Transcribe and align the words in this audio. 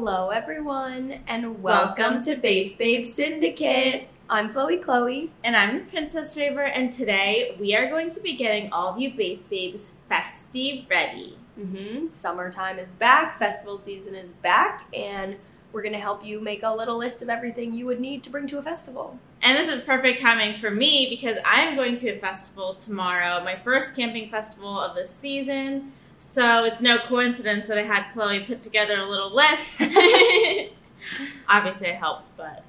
Hello, 0.00 0.28
everyone, 0.28 1.22
and 1.26 1.60
welcome, 1.60 2.22
to 2.22 2.36
Bass 2.36 2.76
Babe 2.76 3.04
Syndicate. 3.04 4.08
I'm 4.30 4.48
Chloe 4.48 4.78
Chloe. 4.78 5.32
And 5.42 5.56
I'm 5.56 5.74
the 5.74 5.84
Princess 5.86 6.36
Raver, 6.36 6.62
and 6.62 6.92
today 6.92 7.56
we 7.58 7.74
are 7.74 7.90
going 7.90 8.10
to 8.10 8.20
be 8.20 8.36
getting 8.36 8.72
all 8.72 8.94
of 8.94 9.00
you 9.00 9.12
base 9.12 9.48
babes 9.48 9.90
festive 10.08 10.88
ready. 10.88 11.36
Mm-hmm. 11.58 12.12
Summertime 12.12 12.78
is 12.78 12.92
back, 12.92 13.36
festival 13.40 13.76
season 13.76 14.14
is 14.14 14.32
back, 14.32 14.86
and 14.94 15.34
we're 15.72 15.82
going 15.82 15.94
to 15.94 15.98
help 15.98 16.24
you 16.24 16.40
make 16.40 16.62
a 16.62 16.72
little 16.72 16.96
list 16.96 17.20
of 17.20 17.28
everything 17.28 17.74
you 17.74 17.84
would 17.86 18.00
need 18.00 18.22
to 18.22 18.30
bring 18.30 18.46
to 18.46 18.58
a 18.58 18.62
festival. 18.62 19.18
And 19.42 19.58
this 19.58 19.68
is 19.68 19.80
perfect 19.80 20.20
timing 20.20 20.60
for 20.60 20.70
me 20.70 21.08
because 21.10 21.38
I 21.44 21.62
am 21.62 21.74
going 21.74 21.98
to 21.98 22.10
a 22.10 22.18
festival 22.18 22.74
tomorrow, 22.74 23.42
my 23.42 23.56
first 23.56 23.96
camping 23.96 24.30
festival 24.30 24.78
of 24.78 24.94
the 24.94 25.04
season. 25.04 25.92
So 26.18 26.64
it's 26.64 26.80
no 26.80 26.98
coincidence 26.98 27.68
that 27.68 27.78
I 27.78 27.84
had 27.84 28.12
Chloe 28.12 28.40
put 28.40 28.62
together 28.62 28.98
a 28.98 29.08
little 29.08 29.34
list. 29.34 29.80
Obviously, 31.48 31.88
it 31.88 31.96
helped, 31.96 32.36
but 32.36 32.64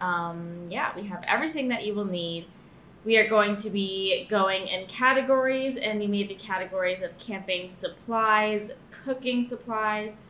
um, 0.00 0.66
yeah, 0.68 0.92
we 0.96 1.04
have 1.04 1.22
everything 1.26 1.68
that 1.68 1.86
you 1.86 1.94
will 1.94 2.04
need. 2.04 2.46
We 3.04 3.16
are 3.16 3.28
going 3.28 3.56
to 3.58 3.70
be 3.70 4.26
going 4.28 4.68
in 4.68 4.86
categories, 4.86 5.76
and 5.76 6.00
we 6.00 6.06
made 6.06 6.28
the 6.28 6.34
categories 6.34 7.02
of 7.02 7.18
camping 7.18 7.68
supplies, 7.68 8.72
cooking 8.90 9.46
supplies, 9.46 10.20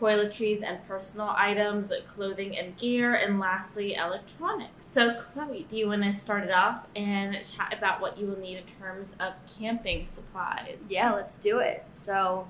toiletries 0.00 0.62
and 0.62 0.86
personal 0.88 1.28
items, 1.36 1.92
clothing 2.06 2.56
and 2.56 2.76
gear, 2.76 3.14
and 3.14 3.38
lastly, 3.38 3.94
electronics. 3.94 4.88
So, 4.90 5.14
Chloe, 5.14 5.66
do 5.68 5.76
you 5.76 5.88
want 5.88 6.02
to 6.04 6.12
start 6.12 6.44
it 6.44 6.50
off 6.50 6.86
and 6.96 7.34
chat 7.44 7.74
about 7.76 8.00
what 8.00 8.18
you 8.18 8.26
will 8.26 8.38
need 8.38 8.56
in 8.58 8.64
terms 8.80 9.16
of 9.20 9.34
camping 9.58 10.06
supplies? 10.06 10.86
Yeah, 10.88 11.12
let's 11.12 11.36
do 11.36 11.58
it. 11.58 11.84
So, 11.92 12.48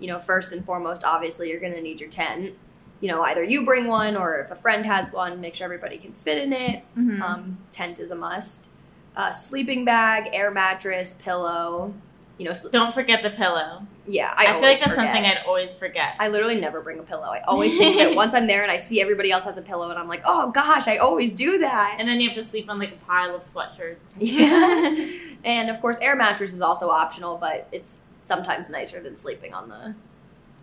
you 0.00 0.06
know, 0.06 0.18
first 0.18 0.52
and 0.52 0.64
foremost, 0.64 1.04
obviously, 1.04 1.50
you're 1.50 1.60
going 1.60 1.74
to 1.74 1.82
need 1.82 2.00
your 2.00 2.10
tent. 2.10 2.54
You 3.00 3.08
know, 3.08 3.22
either 3.22 3.44
you 3.44 3.64
bring 3.64 3.86
one 3.86 4.16
or 4.16 4.40
if 4.40 4.50
a 4.50 4.56
friend 4.56 4.84
has 4.86 5.12
one, 5.12 5.40
make 5.40 5.54
sure 5.54 5.66
everybody 5.66 5.98
can 5.98 6.12
fit 6.14 6.38
in 6.38 6.52
it. 6.52 6.82
Mhm. 6.96 7.20
Um, 7.20 7.58
tent 7.70 8.00
is 8.00 8.10
a 8.10 8.16
must. 8.16 8.70
Uh, 9.14 9.30
sleeping 9.30 9.84
bag, 9.84 10.28
air 10.32 10.50
mattress, 10.50 11.12
pillow. 11.14 11.94
You 12.38 12.46
know, 12.46 12.52
sl- 12.52 12.70
Don't 12.70 12.94
forget 12.94 13.22
the 13.22 13.30
pillow. 13.30 13.86
Yeah, 14.08 14.32
I, 14.34 14.46
I, 14.46 14.52
feel 14.52 14.62
like 14.62 14.62
that's 14.62 14.80
forget. 14.80 14.96
something 14.96 15.24
I'd 15.24 15.44
always 15.46 15.74
forget. 15.76 16.14
I 16.18 16.28
literally 16.28 16.58
never 16.58 16.80
bring 16.80 16.98
a 16.98 17.02
pillow. 17.02 17.26
I 17.26 17.40
always 17.40 17.76
think 17.76 17.98
that 17.98 18.16
once 18.16 18.34
I'm 18.34 18.46
there 18.46 18.62
and 18.62 18.72
I 18.72 18.76
see 18.76 19.02
everybody 19.02 19.30
else 19.30 19.44
has 19.44 19.58
a 19.58 19.62
pillow, 19.62 19.90
and 19.90 19.98
I'm 19.98 20.08
like, 20.08 20.22
oh 20.24 20.50
gosh, 20.50 20.88
I 20.88 20.96
always 20.96 21.32
do 21.32 21.58
that. 21.58 21.96
and 21.98 22.08
then 22.08 22.20
you 22.20 22.28
have 22.28 22.36
to 22.36 22.44
sleep 22.44 22.70
on 22.70 22.78
like 22.78 22.92
a 22.92 23.06
pile 23.06 23.34
of 23.34 23.42
sweatshirts. 23.42 24.16
Yeah. 24.38 25.08
and 25.44 25.70
of 25.70 25.80
course, 25.80 25.98
air 26.00 26.16
mattress 26.16 26.52
is 26.52 26.60
also 26.60 26.88
optional, 26.90 27.36
but 27.36 27.68
it's 27.70 28.04
sometimes 28.22 28.70
nicer 28.70 29.00
than 29.00 29.16
sleeping 29.16 29.52
on 29.54 29.68
the 29.68 29.94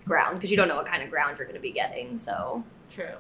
ground 0.06 0.38
because 0.38 0.52
you 0.52 0.58
don't 0.58 0.68
know 0.68 0.76
what 0.76 0.86
kind 0.86 1.04
of 1.04 1.10
ground 1.10 1.38
you're 1.38 1.48
going 1.48 1.56
to 1.56 1.62
be 1.62 1.72
getting. 1.72 2.18
So, 2.18 2.64
True. 2.90 3.16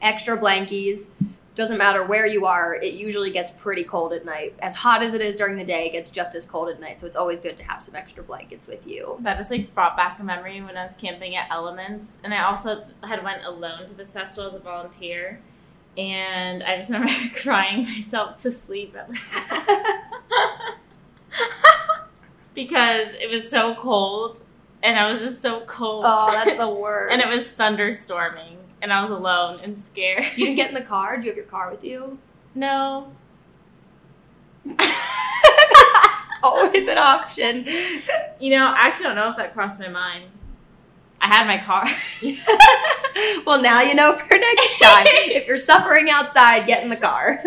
extra 0.00 0.38
blankies. 0.38 1.22
Doesn't 1.58 1.76
matter 1.76 2.04
where 2.04 2.24
you 2.24 2.46
are, 2.46 2.76
it 2.76 2.94
usually 2.94 3.32
gets 3.32 3.50
pretty 3.50 3.82
cold 3.82 4.12
at 4.12 4.24
night. 4.24 4.54
As 4.60 4.76
hot 4.76 5.02
as 5.02 5.12
it 5.12 5.20
is 5.20 5.34
during 5.34 5.56
the 5.56 5.64
day, 5.64 5.88
it 5.88 5.90
gets 5.90 6.08
just 6.08 6.36
as 6.36 6.46
cold 6.46 6.68
at 6.68 6.80
night. 6.80 7.00
So, 7.00 7.06
it's 7.08 7.16
always 7.16 7.40
good 7.40 7.56
to 7.56 7.64
have 7.64 7.82
some 7.82 7.96
extra 7.96 8.22
blankets 8.22 8.68
with 8.68 8.86
you. 8.86 9.16
That 9.22 9.38
just 9.38 9.50
like 9.50 9.74
brought 9.74 9.96
back 9.96 10.20
a 10.20 10.22
memory 10.22 10.60
when 10.60 10.76
I 10.76 10.84
was 10.84 10.94
camping 10.94 11.34
at 11.34 11.50
Elements, 11.50 12.20
and 12.22 12.32
I 12.32 12.44
also 12.44 12.84
had 13.02 13.24
went 13.24 13.44
alone 13.44 13.86
to 13.88 13.94
this 13.94 14.12
festival 14.14 14.48
as 14.48 14.54
a 14.54 14.60
volunteer, 14.60 15.40
and 15.96 16.62
I 16.62 16.76
just 16.76 16.90
remember 16.92 17.12
crying 17.34 17.82
myself 17.82 18.40
to 18.42 18.52
sleep 18.52 18.94
at 18.96 19.10
because 22.54 23.14
it 23.14 23.28
was 23.28 23.50
so 23.50 23.74
cold, 23.74 24.44
and 24.80 24.96
I 24.96 25.10
was 25.10 25.22
just 25.22 25.42
so 25.42 25.62
cold. 25.62 26.04
oh, 26.06 26.30
that's 26.30 26.56
the 26.56 26.68
worst. 26.68 27.12
and 27.14 27.20
it 27.20 27.26
was 27.26 27.50
thunderstorming, 27.50 28.57
and 28.82 28.92
I 28.92 29.00
was 29.02 29.10
alone 29.10 29.60
and 29.62 29.76
scared. 29.76 30.24
You 30.36 30.46
didn't 30.46 30.56
get 30.56 30.68
in 30.68 30.74
the 30.74 30.80
car? 30.94 31.16
Do 31.16 31.24
you 31.24 31.30
have 31.30 31.36
your 31.36 31.46
car 31.46 31.70
with 31.70 31.84
you? 31.84 32.18
no. 32.54 33.12
Always 36.42 36.86
an 36.86 36.98
option. 36.98 37.66
You 38.38 38.56
know, 38.56 38.66
I 38.66 38.86
actually 38.86 39.06
don't 39.06 39.16
know 39.16 39.30
if 39.30 39.36
that 39.38 39.54
crossed 39.54 39.80
my 39.80 39.88
mind. 39.88 40.24
I 41.20 41.26
had 41.26 41.46
my 41.46 41.58
car. 41.58 41.84
well, 43.46 43.60
now 43.60 43.80
you 43.82 43.94
know 43.94 44.14
for 44.14 44.36
next 44.38 44.78
time. 44.78 45.06
if 45.08 45.46
you're 45.48 45.56
suffering 45.56 46.08
outside, 46.10 46.66
get 46.66 46.84
in 46.84 46.90
the 46.90 46.96
car. 46.96 47.42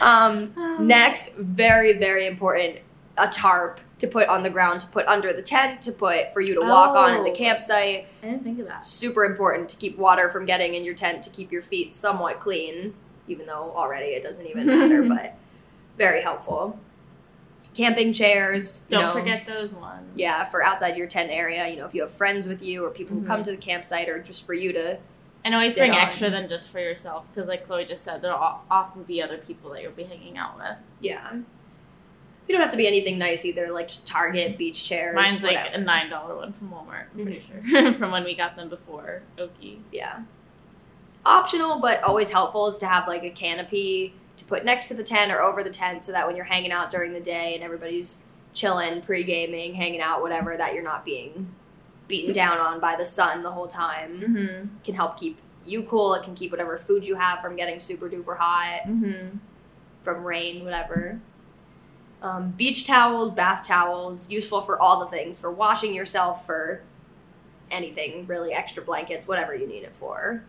um, 0.00 0.52
next, 0.78 1.34
very, 1.34 1.98
very 1.98 2.26
important 2.26 2.78
a 3.16 3.28
tarp 3.28 3.80
to 3.98 4.06
put 4.06 4.28
on 4.28 4.42
the 4.42 4.50
ground, 4.50 4.80
to 4.82 4.86
put 4.88 5.06
under 5.06 5.32
the 5.32 5.40
tent, 5.42 5.80
to 5.82 5.92
put 5.92 6.32
for 6.34 6.40
you 6.40 6.54
to 6.54 6.60
walk 6.60 6.94
on 6.94 7.14
at 7.14 7.24
the 7.24 7.30
Oh. 7.30 7.34
campsite. 7.34 8.06
I 8.22 8.26
didn't 8.26 8.44
think 8.44 8.58
of 8.60 8.66
that. 8.66 8.86
Super 8.86 9.24
important 9.24 9.68
to 9.70 9.76
keep 9.76 9.96
water 9.96 10.28
from 10.28 10.44
getting 10.44 10.74
in 10.74 10.84
your 10.84 10.94
tent, 10.94 11.22
to 11.24 11.30
keep 11.30 11.50
your 11.50 11.62
feet 11.62 11.94
somewhat 11.94 12.38
clean, 12.38 12.94
even 13.26 13.46
though 13.46 13.72
already 13.74 14.08
it 14.08 14.22
doesn't 14.22 14.46
even 14.46 14.66
matter, 14.66 15.02
but 15.08 15.34
very 15.96 16.20
helpful. 16.22 16.78
Camping 17.74 18.12
chairs. 18.12 18.86
Don't 18.88 19.02
know, 19.02 19.12
forget 19.12 19.46
those 19.46 19.70
ones. 19.72 20.10
yeah, 20.14 20.44
for 20.44 20.62
outside 20.62 20.96
your 20.96 21.06
tent 21.06 21.30
area, 21.30 21.68
you 21.68 21.76
know, 21.76 21.84
if 21.86 21.94
you 21.94 22.00
have 22.02 22.10
friends 22.10 22.46
with 22.48 22.62
you 22.62 22.84
or 22.84 22.90
people 22.90 23.16
who 23.18 23.26
come 23.26 23.40
Mhm. 23.40 23.44
to 23.44 23.50
the 23.52 23.56
campsite 23.58 24.08
or 24.08 24.18
just 24.18 24.46
for 24.46 24.54
you 24.54 24.72
to 24.72 24.98
And 25.44 25.54
always 25.54 25.76
bring 25.76 25.92
on. 25.92 25.98
extra 25.98 26.30
than 26.30 26.48
just 26.48 26.70
for 26.70 26.80
yourself, 26.80 27.24
because 27.34 27.48
like 27.48 27.66
Chloe 27.66 27.84
just 27.84 28.02
said, 28.02 28.20
there'll 28.22 28.60
often 28.70 29.02
be 29.04 29.22
other 29.22 29.36
people 29.38 29.70
that 29.72 29.82
you'll 29.82 29.92
be 29.92 30.04
hanging 30.04 30.36
out 30.38 30.56
with. 30.58 30.76
Yeah. 31.00 31.32
You 32.48 32.54
don't 32.54 32.62
have 32.62 32.70
to 32.70 32.76
be 32.76 32.86
anything 32.86 33.18
nice 33.18 33.44
either, 33.44 33.72
like 33.72 33.88
just 33.88 34.06
Target, 34.06 34.56
beach 34.56 34.84
chairs. 34.84 35.14
Mine's 35.14 35.42
like 35.42 35.58
a 35.72 35.78
nine 35.78 36.08
dollar 36.10 36.36
one 36.36 36.52
from 36.52 36.70
Walmart. 36.70 37.06
I'm 37.14 37.22
pretty 37.24 37.40
Mm-hmm. 37.40 37.68
sure 37.70 37.92
from 37.94 38.10
when 38.12 38.24
we 38.24 38.34
got 38.36 38.54
them 38.56 38.68
before 38.68 39.22
Oki. 39.38 39.80
Yeah. 39.92 40.20
Optional, 41.24 41.80
but 41.80 42.02
always 42.04 42.30
helpful 42.30 42.68
is 42.68 42.78
to 42.78 42.86
have 42.86 43.08
like 43.08 43.24
a 43.24 43.30
canopy 43.30 44.14
to 44.36 44.44
put 44.44 44.64
next 44.64 44.86
to 44.88 44.94
the 44.94 45.02
tent 45.02 45.32
or 45.32 45.42
over 45.42 45.64
the 45.64 45.70
tent 45.70 46.04
so 46.04 46.12
that 46.12 46.24
when 46.26 46.36
you're 46.36 46.44
hanging 46.44 46.70
out 46.70 46.88
during 46.90 47.12
the 47.14 47.20
day 47.20 47.54
and 47.54 47.64
everybody's 47.64 48.26
chilling, 48.54 49.02
pre 49.02 49.24
gaming, 49.24 49.74
hanging 49.74 50.00
out, 50.00 50.22
whatever, 50.22 50.56
that 50.56 50.72
you're 50.72 50.84
not 50.84 51.04
being 51.04 51.52
beaten 52.06 52.32
down 52.32 52.58
on 52.58 52.78
by 52.78 52.94
the 52.94 53.04
sun 53.04 53.42
the 53.42 53.50
whole 53.50 53.66
time. 53.66 54.20
Mm-hmm. 54.20 54.66
can 54.84 54.94
help 54.94 55.18
keep 55.18 55.38
you 55.64 55.82
cool. 55.82 56.14
It 56.14 56.22
can 56.22 56.36
keep 56.36 56.52
whatever 56.52 56.76
food 56.76 57.04
you 57.04 57.16
have 57.16 57.40
from 57.40 57.56
getting 57.56 57.80
super 57.80 58.08
duper 58.08 58.36
hot. 58.38 58.82
Mm-hmm. 58.86 59.38
from 60.02 60.22
rain, 60.22 60.64
whatever. 60.64 61.18
Um, 62.26 62.50
beach 62.56 62.86
towels, 62.86 63.30
bath 63.30 63.64
towels, 63.66 64.30
useful 64.30 64.60
for 64.60 64.80
all 64.80 64.98
the 65.00 65.06
things 65.06 65.38
for 65.40 65.50
washing 65.52 65.94
yourself, 65.94 66.44
for 66.44 66.82
anything 67.70 68.26
really, 68.26 68.52
extra 68.52 68.82
blankets, 68.82 69.28
whatever 69.28 69.54
you 69.54 69.66
need 69.66 69.84
it 69.84 69.94
for. 69.94 70.44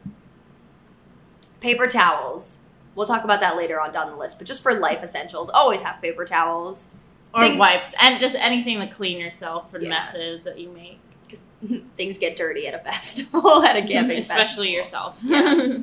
Paper 1.60 1.88
towels. 1.88 2.70
We'll 2.96 3.06
talk 3.08 3.24
about 3.24 3.40
that 3.42 3.56
later 3.58 3.80
on 3.80 3.94
down 3.94 4.10
the 4.10 4.16
list, 4.16 4.38
but 4.40 4.48
just 4.48 4.64
for 4.64 4.74
life 4.74 5.04
essentials, 5.04 5.50
always 5.50 5.82
have 5.82 6.02
paper 6.02 6.26
towels. 6.26 6.96
Or 7.34 7.42
Things- 7.42 7.60
wipes 7.60 7.94
and 8.02 8.20
just 8.20 8.36
anything 8.36 8.80
to 8.80 8.88
clean 8.88 9.20
yourself 9.20 9.70
for 9.70 9.80
Yeah. 9.80 9.90
messes 9.90 10.44
that 10.46 10.58
you 10.60 10.70
make, 10.70 11.00
Because 11.26 11.44
things 11.96 12.18
get 12.18 12.36
dirty 12.36 12.66
at 12.68 12.74
a 12.74 12.80
festival, 12.92 13.62
at 13.64 13.76
a 13.76 13.82
camping 13.86 14.18
especially 14.18 14.76
festival. 14.78 15.14
yourself. 15.14 15.20
Yeah. 15.24 15.78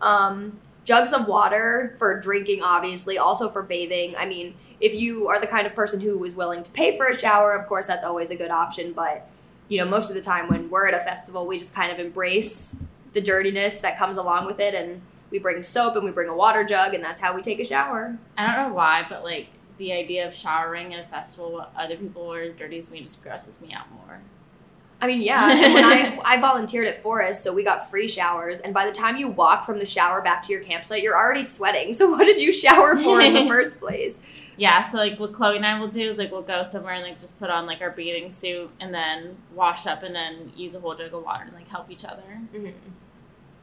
Um, 0.00 0.60
jugs 0.84 1.12
of 1.12 1.26
water 1.26 1.96
for 1.98 2.20
drinking, 2.20 2.62
obviously, 2.62 3.16
also 3.18 3.48
for 3.48 3.62
bathing. 3.62 4.14
I 4.16 4.26
mean, 4.26 4.54
if 4.84 4.94
you 4.94 5.28
are 5.28 5.40
the 5.40 5.46
kind 5.46 5.66
of 5.66 5.74
person 5.74 5.98
who 5.98 6.22
is 6.24 6.36
willing 6.36 6.62
to 6.62 6.70
pay 6.70 6.94
for 6.94 7.06
a 7.06 7.18
shower, 7.18 7.52
of 7.52 7.66
course, 7.66 7.86
that's 7.86 8.04
always 8.04 8.30
a 8.30 8.36
good 8.36 8.50
option. 8.50 8.92
But, 8.92 9.26
you 9.66 9.78
know, 9.78 9.86
most 9.86 10.10
of 10.10 10.14
the 10.14 10.20
time 10.20 10.46
when 10.46 10.68
we're 10.68 10.86
at 10.86 10.92
a 10.92 11.00
festival, 11.00 11.46
we 11.46 11.58
just 11.58 11.74
kind 11.74 11.90
of 11.90 11.98
embrace 11.98 12.86
the 13.14 13.22
dirtiness 13.22 13.80
that 13.80 13.96
comes 13.96 14.18
along 14.18 14.44
with 14.44 14.60
it. 14.60 14.74
And 14.74 15.00
we 15.30 15.38
bring 15.38 15.62
soap 15.62 15.96
and 15.96 16.04
we 16.04 16.10
bring 16.10 16.28
a 16.28 16.36
water 16.36 16.64
jug, 16.64 16.92
and 16.92 17.02
that's 17.02 17.22
how 17.22 17.34
we 17.34 17.40
take 17.40 17.58
a 17.60 17.64
shower. 17.64 18.18
I 18.36 18.46
don't 18.46 18.68
know 18.68 18.74
why, 18.74 19.06
but 19.08 19.24
like 19.24 19.46
the 19.78 19.90
idea 19.94 20.28
of 20.28 20.34
showering 20.34 20.92
at 20.92 21.06
a 21.06 21.08
festival 21.08 21.52
while 21.52 21.70
other 21.74 21.96
people 21.96 22.30
are 22.30 22.42
as 22.42 22.54
dirty 22.54 22.76
as 22.76 22.90
me 22.90 23.00
just 23.00 23.22
grosses 23.22 23.62
me 23.62 23.72
out 23.72 23.90
more. 23.90 24.20
I 25.00 25.06
mean, 25.06 25.22
yeah. 25.22 25.50
And 25.50 25.72
when 25.72 25.84
I, 25.84 26.20
I 26.24 26.40
volunteered 26.40 26.86
at 26.86 27.02
Forest, 27.02 27.42
so 27.42 27.54
we 27.54 27.64
got 27.64 27.88
free 27.90 28.06
showers. 28.06 28.60
And 28.60 28.74
by 28.74 28.84
the 28.84 28.92
time 28.92 29.16
you 29.16 29.30
walk 29.30 29.64
from 29.64 29.78
the 29.78 29.86
shower 29.86 30.20
back 30.20 30.42
to 30.44 30.52
your 30.52 30.62
campsite, 30.62 31.02
you're 31.02 31.16
already 31.16 31.42
sweating. 31.42 31.94
So 31.94 32.10
what 32.10 32.24
did 32.24 32.40
you 32.40 32.52
shower 32.52 32.96
for 32.96 33.20
in 33.22 33.32
the 33.32 33.46
first 33.48 33.80
place? 33.80 34.22
Yeah, 34.56 34.82
so 34.82 34.98
like 34.98 35.18
what 35.18 35.32
Chloe 35.32 35.56
and 35.56 35.66
I 35.66 35.78
will 35.78 35.88
do 35.88 36.00
is 36.00 36.18
like 36.18 36.30
we'll 36.30 36.42
go 36.42 36.62
somewhere 36.62 36.94
and 36.94 37.02
like 37.02 37.20
just 37.20 37.38
put 37.38 37.50
on 37.50 37.66
like 37.66 37.80
our 37.80 37.90
bathing 37.90 38.30
suit 38.30 38.70
and 38.80 38.94
then 38.94 39.36
wash 39.54 39.86
up 39.86 40.02
and 40.02 40.14
then 40.14 40.52
use 40.56 40.74
a 40.74 40.80
whole 40.80 40.94
jug 40.94 41.12
of 41.12 41.24
water 41.24 41.44
and 41.44 41.52
like 41.52 41.68
help 41.68 41.90
each 41.90 42.04
other. 42.04 42.40
Mm-hmm. 42.54 42.68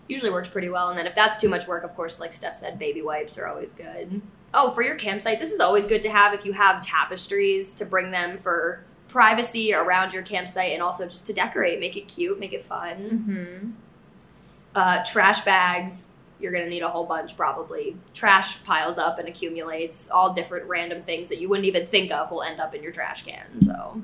Usually 0.08 0.32
works 0.32 0.50
pretty 0.50 0.70
well. 0.70 0.90
And 0.90 0.98
then 0.98 1.08
if 1.08 1.16
that's 1.16 1.40
too 1.40 1.48
much 1.48 1.68
work, 1.68 1.84
of 1.84 1.96
course, 1.96 2.20
like 2.20 2.34
Steph 2.34 2.56
said, 2.56 2.78
baby 2.78 3.02
wipes 3.02 3.38
are 3.38 3.48
always 3.48 3.74
good. 3.74 4.22
Oh, 4.54 4.70
for 4.72 4.84
your 4.84 4.96
campsite, 4.96 5.40
this 5.40 5.54
is 5.54 5.62
always 5.62 5.88
good 5.88 6.02
to 6.02 6.10
have 6.10 6.34
if 6.34 6.46
you 6.46 6.52
have 6.54 6.82
tapestries 6.82 7.74
to 7.76 7.86
bring 7.86 8.12
them 8.12 8.38
for 8.38 8.84
privacy 9.08 9.74
around 9.74 10.14
your 10.14 10.24
campsite 10.24 10.74
and 10.74 10.82
also 10.82 11.06
just 11.08 11.28
to 11.28 11.34
decorate, 11.34 11.80
make 11.80 11.96
it 11.96 12.10
cute, 12.10 12.40
make 12.40 12.52
it 12.52 12.64
fun. 12.64 12.98
Mm-hmm. 12.98 13.72
Uh, 14.76 15.04
trash 15.06 15.42
bags, 15.42 16.18
you're 16.42 16.52
gonna 16.52 16.68
need 16.70 16.82
a 16.84 16.90
whole 16.90 17.06
bunch 17.06 17.38
probably. 17.38 17.96
Trash 18.14 18.64
piles 18.64 18.98
up 18.98 19.20
and 19.20 19.28
accumulates. 19.28 20.10
All 20.10 20.34
different 20.34 20.68
random 20.68 21.04
things 21.04 21.30
that 21.30 21.40
you 21.40 21.48
wouldn't 21.50 21.68
even 21.68 21.86
think 21.86 22.12
of 22.12 22.32
will 22.32 22.42
end 22.44 22.60
up 22.60 22.74
in 22.76 22.82
your 22.84 22.92
trash 22.92 23.24
can. 23.24 23.62
So 23.62 24.02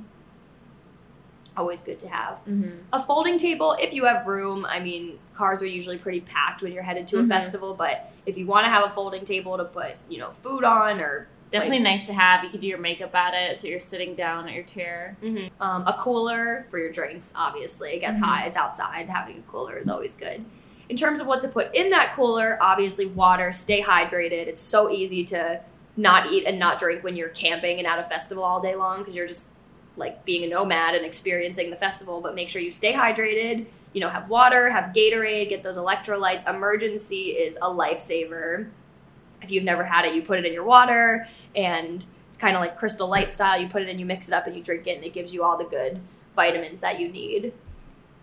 Always 1.56 1.82
good 1.82 1.98
to 2.02 2.08
have. 2.10 2.36
Mm-hmm. 2.48 2.70
A 2.94 3.00
folding 3.02 3.40
table, 3.40 3.76
if 3.80 3.92
you 3.92 4.06
have 4.06 4.28
room. 4.28 4.64
I 4.70 4.80
mean, 4.80 5.18
cars 5.34 5.64
are 5.64 5.68
usually 5.68 5.98
pretty 5.98 6.22
packed 6.22 6.62
when 6.62 6.72
you're 6.72 6.84
headed 6.84 7.08
to 7.08 7.20
a 7.20 7.24
Mhm. 7.24 7.30
festival, 7.30 7.74
but 7.74 8.12
if 8.28 8.38
you 8.38 8.46
want 8.46 8.66
to 8.66 8.70
have 8.70 8.84
a 8.86 8.92
folding 8.92 9.26
table 9.26 9.58
to 9.58 9.66
put, 9.66 9.94
you 10.08 10.20
know, 10.20 10.30
food 10.32 10.64
on 10.64 11.00
or 11.00 11.28
Definitely 11.50 11.80
nice 11.80 12.04
to 12.04 12.14
have. 12.14 12.44
You 12.44 12.50
could 12.50 12.60
do 12.60 12.68
your 12.68 12.78
makeup 12.78 13.16
at 13.16 13.34
it, 13.34 13.56
so 13.58 13.70
you're 13.70 13.80
sitting 13.80 14.16
down 14.16 14.50
at 14.50 14.54
your 14.54 14.66
chair. 14.66 15.16
um, 15.62 15.88
a 15.88 15.96
cooler 15.98 16.68
for 16.70 16.78
your 16.78 16.92
drinks, 16.92 17.34
obviously. 17.38 17.92
It 17.92 18.00
gets 18.02 18.20
hot, 18.20 18.46
it's 18.46 18.58
outside. 18.58 19.08
Having 19.08 19.38
a 19.48 19.50
cooler 19.50 19.78
is 19.78 19.88
always 19.88 20.14
good. 20.14 20.44
In 20.90 20.96
terms 20.96 21.20
of 21.20 21.28
what 21.28 21.42
to 21.42 21.48
put 21.48 21.76
in 21.76 21.90
that 21.90 22.14
cooler, 22.16 22.58
obviously 22.62 23.06
water, 23.06 23.52
stay 23.52 23.82
hydrated. 23.82 24.48
It's 24.48 24.62
so 24.62 24.90
easy 24.90 25.24
to 25.26 25.62
not 25.98 26.32
eat 26.32 26.46
and 26.46 26.58
not 26.58 26.80
drink 26.80 27.04
when 27.04 27.16
you're 27.16 27.30
camping 27.30 27.78
and 27.78 27.88
at 27.88 28.00
a 28.00 28.04
festival 28.04 28.44
all 28.44 28.62
day 28.62 28.76
long 28.76 29.00
because 29.00 29.16
you're 29.16 29.28
just 29.28 29.56
like 29.98 30.24
being 30.24 30.44
a 30.44 30.48
nomad 30.48 30.96
and 30.96 31.06
experiencing 31.06 31.72
the 31.72 31.76
festival, 31.76 32.22
but 32.22 32.36
make 32.36 32.50
sure 32.50 32.62
you 32.62 32.72
stay 32.72 32.94
hydrated. 32.94 33.66
You 33.94 34.02
know, 34.02 34.10
have 34.10 34.30
water, 34.30 34.70
have 34.70 34.94
Gatorade, 34.94 35.50
get 35.50 35.64
those 35.64 35.76
electrolytes. 35.76 36.44
Emergen-C 36.46 37.32
is 37.32 37.58
a 37.58 37.66
lifesaver. 37.66 38.70
If 39.42 39.52
you've 39.52 39.64
never 39.64 39.86
had 39.86 40.06
it, 40.06 40.14
you 40.14 40.22
put 40.22 40.40
it 40.40 40.46
in 40.46 40.54
your 40.54 40.64
water 40.64 41.28
and 41.56 42.06
it's 42.30 42.38
kind 42.38 42.56
of 42.56 42.62
like 42.62 42.78
crystal 42.78 43.08
light 43.08 43.34
style. 43.34 43.60
You 43.60 43.68
put 43.68 43.82
it 43.82 43.90
in, 43.90 43.98
you 43.98 44.06
mix 44.06 44.28
it 44.28 44.34
up, 44.34 44.46
and 44.46 44.56
you 44.56 44.62
drink 44.62 44.86
it, 44.86 44.96
and 44.96 45.04
it 45.04 45.14
gives 45.14 45.34
you 45.34 45.44
all 45.44 45.58
the 45.58 45.66
good 45.66 46.00
vitamins 46.36 46.82
that 46.82 47.00
you 47.00 47.10
need. 47.10 47.52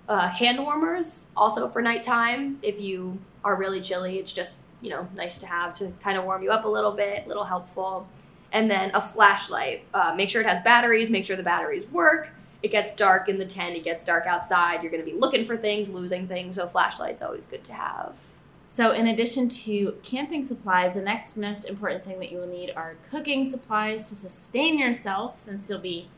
Uh, 0.09 0.29
hand 0.29 0.59
warmers 0.59 1.33
also 1.37 1.69
for 1.69 1.81
nighttime. 1.81 2.59
If 2.63 2.81
you 2.81 3.19
are 3.43 3.57
really 3.57 3.81
chilly, 3.81 4.19
it's 4.19 4.33
just 4.33 4.67
you 4.81 4.91
know 4.91 5.09
nice 5.15 5.39
to 5.39 5.47
have 5.47 5.75
to 5.75 5.93
kind 6.03 6.19
of 6.19 6.25
warm 6.25 6.43
you 6.43 6.51
up 6.51 6.65
a 6.65 6.69
little 6.69 6.93
bit, 6.93 7.25
a 7.25 7.29
little 7.29 7.45
helpful. 7.45 8.07
And 8.53 8.71
then 8.71 8.93
a 8.95 9.01
flashlight. 9.01 9.85
Uh, 9.93 10.15
make 10.17 10.31
sure 10.31 10.41
it 10.41 10.47
has 10.47 10.63
batteries. 10.63 11.11
Make 11.11 11.27
sure 11.27 11.35
the 11.35 11.43
batteries 11.43 11.91
work. 11.91 12.33
It 12.63 12.71
gets 12.71 12.95
dark 12.95 13.29
in 13.29 13.39
the 13.39 13.45
tent. 13.45 13.75
It 13.75 13.83
gets 13.83 14.05
dark 14.05 14.27
outside. 14.27 14.81
You're 14.83 14.93
going 14.93 15.05
to 15.05 15.11
be 15.11 15.19
looking 15.19 15.43
for 15.43 15.57
things, 15.57 15.91
losing 15.91 16.29
things. 16.29 16.55
So 16.55 16.69
flashlight's 16.69 17.21
always 17.21 17.49
good 17.49 17.65
to 17.65 17.75
have. 17.75 18.21
So, 18.67 18.93
in 18.93 19.07
addition 19.07 19.51
to 19.51 19.97
camping 20.03 20.45
supplies, 20.45 20.95
the 20.95 21.03
next 21.03 21.37
most 21.37 21.69
important 21.69 22.05
thing 22.05 22.19
that 22.21 22.33
you 22.33 22.39
will 22.39 22.47
need 22.47 22.73
are 22.75 22.97
cooking 23.11 23.45
supplies 23.45 24.09
to 24.09 24.15
sustain 24.15 24.79
yourself 24.79 25.39
since 25.39 25.69
you'll 25.69 25.79
be 25.81 26.09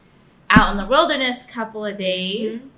out 0.49 0.71
in 0.71 0.77
the 0.77 0.87
wilderness 0.87 1.45
a 1.45 1.49
couple 1.49 1.85
of 1.85 1.97
days. 1.97 2.71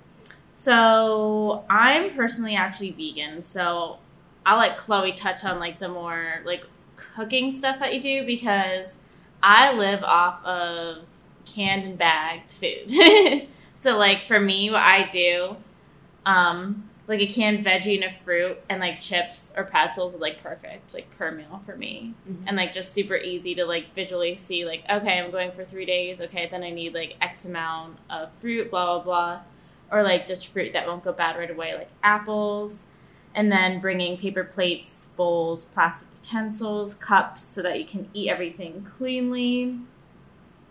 So, 0.49 1.63
I'm 1.69 2.13
personally 2.15 2.55
actually 2.55 2.91
vegan. 2.91 3.41
So, 3.41 3.99
I'll 4.45 4.57
let 4.57 4.77
Chloe 4.77 5.13
touch 5.13 5.45
on 5.45 5.59
like 5.59 5.79
the 5.79 5.87
more 5.87 6.41
like 6.43 6.63
cooking 6.95 7.51
stuff 7.51 7.79
that 7.79 7.93
you 7.93 8.01
do 8.01 8.25
because 8.25 8.99
I 9.43 9.71
live 9.73 10.03
off 10.03 10.43
of 10.43 11.03
canned 11.45 11.85
and 11.85 11.97
bagged 11.97 12.47
food. 12.49 13.47
so, 13.75 13.97
like 13.97 14.23
for 14.23 14.39
me, 14.39 14.69
what 14.71 14.81
I 14.81 15.07
do, 15.09 15.55
um, 16.25 16.89
like 17.07 17.21
a 17.21 17.27
canned 17.27 17.63
veggie 17.63 17.95
and 17.95 18.03
a 18.03 18.11
fruit 18.23 18.57
and 18.69 18.79
like 18.79 18.99
chips 18.99 19.53
or 19.55 19.63
pretzels 19.63 20.13
is 20.13 20.19
like 20.19 20.43
perfect 20.43 20.93
like 20.93 21.09
per 21.17 21.31
meal 21.31 21.59
for 21.65 21.75
me 21.75 22.13
Mhm. 22.29 22.43
and 22.45 22.55
like 22.55 22.71
just 22.71 22.93
super 22.93 23.15
easy 23.15 23.55
to 23.55 23.65
like 23.65 23.95
visually 23.95 24.35
see 24.35 24.63
like 24.63 24.83
okay 24.87 25.17
i'm 25.19 25.31
going 25.31 25.51
for 25.51 25.65
three 25.65 25.85
days 25.85 26.21
okay 26.21 26.47
then 26.51 26.61
i 26.61 26.69
need 26.69 26.93
like 26.93 27.15
x 27.19 27.45
amount 27.45 27.97
of 28.11 28.31
fruit 28.33 28.69
blah 28.69 28.85
blah 28.85 29.03
blah 29.03 29.39
or 29.91 30.03
like 30.03 30.27
just 30.27 30.47
fruit 30.47 30.73
that 30.73 30.87
won't 30.87 31.03
go 31.03 31.11
bad 31.11 31.37
right 31.37 31.51
away 31.51 31.75
like 31.75 31.89
apples 32.03 32.87
and 33.35 33.51
then 33.51 33.79
bringing 33.79 34.17
paper 34.17 34.43
plates 34.43 35.07
bowls 35.17 35.65
plastic 35.65 36.09
utensils 36.15 36.95
cups 36.95 37.41
so 37.41 37.61
that 37.61 37.79
you 37.79 37.85
can 37.85 38.09
eat 38.13 38.29
everything 38.29 38.83
cleanly 38.97 39.77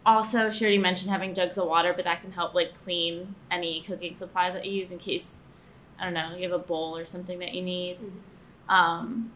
also 0.06 0.48
she 0.50 0.64
already 0.64 0.78
mentioned 0.78 1.10
having 1.10 1.34
jugs 1.34 1.58
of 1.58 1.66
water 1.66 1.92
but 1.94 2.04
that 2.04 2.20
can 2.20 2.32
help 2.32 2.54
like 2.54 2.76
clean 2.82 3.34
any 3.50 3.80
cooking 3.80 4.14
supplies 4.14 4.52
that 4.54 4.64
you 4.64 4.72
use 4.72 4.90
in 4.90 4.98
case 4.98 5.42
I 5.98 6.04
don't 6.04 6.14
know, 6.14 6.36
you 6.36 6.42
have 6.44 6.52
a 6.52 6.62
bowl 6.62 6.96
or 6.96 7.04
something 7.04 7.38
that 7.40 7.54
you 7.54 7.62
need. 7.62 7.98
Mhm. 7.98 8.72
Um, 8.72 9.32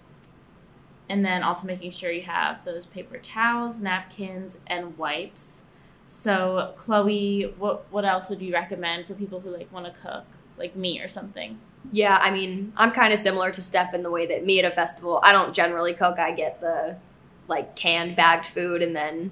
and 1.08 1.24
then 1.24 1.42
also 1.42 1.66
making 1.66 1.90
sure 1.90 2.10
you 2.10 2.22
have 2.22 2.64
those 2.64 2.86
paper 2.86 3.18
towels, 3.18 3.80
napkins, 3.80 4.60
and 4.66 4.96
wipes. 4.96 5.66
So, 6.12 6.74
Chloe, 6.76 7.54
what 7.58 7.90
what 7.90 8.04
else 8.04 8.28
would 8.28 8.42
you 8.42 8.52
recommend 8.52 9.06
for 9.06 9.14
people 9.14 9.40
who 9.40 9.48
like 9.48 9.72
want 9.72 9.86
to 9.86 9.92
cook, 9.92 10.24
like 10.58 10.76
me 10.76 11.00
or 11.00 11.08
something? 11.08 11.58
Yeah, 11.90 12.18
I 12.20 12.30
mean, 12.30 12.74
I'm 12.76 12.90
kind 12.90 13.14
of 13.14 13.18
similar 13.18 13.50
to 13.50 13.62
Steph 13.62 13.94
in 13.94 14.02
the 14.02 14.10
way 14.10 14.26
that 14.26 14.44
me 14.44 14.58
at 14.58 14.66
a 14.66 14.70
festival, 14.70 15.20
I 15.22 15.32
don't 15.32 15.54
generally 15.54 15.94
cook. 15.94 16.18
I 16.18 16.32
get 16.32 16.60
the 16.60 16.96
like 17.48 17.74
canned 17.76 18.14
bagged 18.14 18.44
food 18.44 18.82
and 18.82 18.94
then 18.94 19.30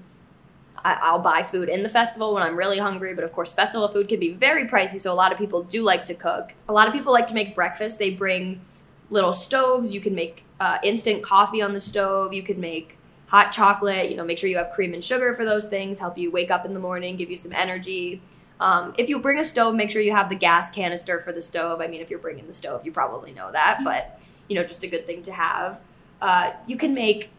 I- 0.82 0.98
I'll 1.02 1.18
buy 1.18 1.42
food 1.42 1.68
in 1.68 1.82
the 1.82 1.90
festival 1.90 2.32
when 2.32 2.42
I'm 2.42 2.56
really 2.56 2.78
hungry. 2.78 3.12
But 3.12 3.24
of 3.24 3.32
course, 3.34 3.52
festival 3.52 3.86
food 3.86 4.08
can 4.08 4.18
be 4.18 4.32
very 4.32 4.66
pricey, 4.66 4.98
so 4.98 5.12
a 5.12 5.18
lot 5.22 5.32
of 5.32 5.38
people 5.38 5.62
do 5.62 5.82
like 5.82 6.06
to 6.06 6.14
cook. 6.14 6.54
A 6.66 6.72
lot 6.72 6.88
of 6.88 6.94
people 6.94 7.12
like 7.12 7.26
to 7.26 7.34
make 7.34 7.54
breakfast. 7.54 7.98
They 7.98 8.08
bring 8.08 8.62
little 9.10 9.34
stoves. 9.34 9.92
You 9.94 10.00
can 10.00 10.14
make 10.14 10.44
uh, 10.58 10.78
instant 10.82 11.22
coffee 11.22 11.60
on 11.60 11.74
the 11.74 11.80
stove. 11.80 12.32
You 12.32 12.42
could 12.42 12.58
make 12.58 12.96
hot 13.30 13.52
chocolate. 13.52 14.10
You 14.10 14.16
know, 14.16 14.24
make 14.24 14.38
sure 14.38 14.50
you 14.50 14.58
have 14.58 14.72
cream 14.72 14.92
and 14.92 15.02
sugar 15.02 15.32
for 15.34 15.44
those 15.44 15.68
things. 15.68 16.00
Help 16.00 16.18
you 16.18 16.30
wake 16.30 16.50
up 16.50 16.66
in 16.66 16.74
the 16.74 16.80
morning, 16.80 17.16
give 17.16 17.30
you 17.30 17.36
some 17.36 17.52
energy. 17.52 18.20
Um, 18.60 18.92
if 18.98 19.08
you 19.08 19.18
bring 19.18 19.38
a 19.38 19.44
stove, 19.44 19.74
make 19.74 19.90
sure 19.90 20.02
you 20.02 20.12
have 20.12 20.28
the 20.28 20.34
gas 20.34 20.70
canister 20.70 21.20
for 21.20 21.32
the 21.32 21.40
stove. 21.40 21.80
I 21.80 21.86
mean, 21.86 22.02
if 22.02 22.10
you're 22.10 22.18
bringing 22.18 22.46
the 22.46 22.52
stove, 22.52 22.84
you 22.84 22.92
probably 22.92 23.32
know 23.32 23.50
that, 23.52 23.80
but 23.82 24.28
you 24.48 24.54
know, 24.56 24.64
just 24.64 24.84
a 24.84 24.86
good 24.86 25.06
thing 25.06 25.22
to 25.22 25.32
have. 25.32 25.80
Uh, 26.20 26.52
you 26.66 26.76
can 26.76 26.92
make, 26.92 27.30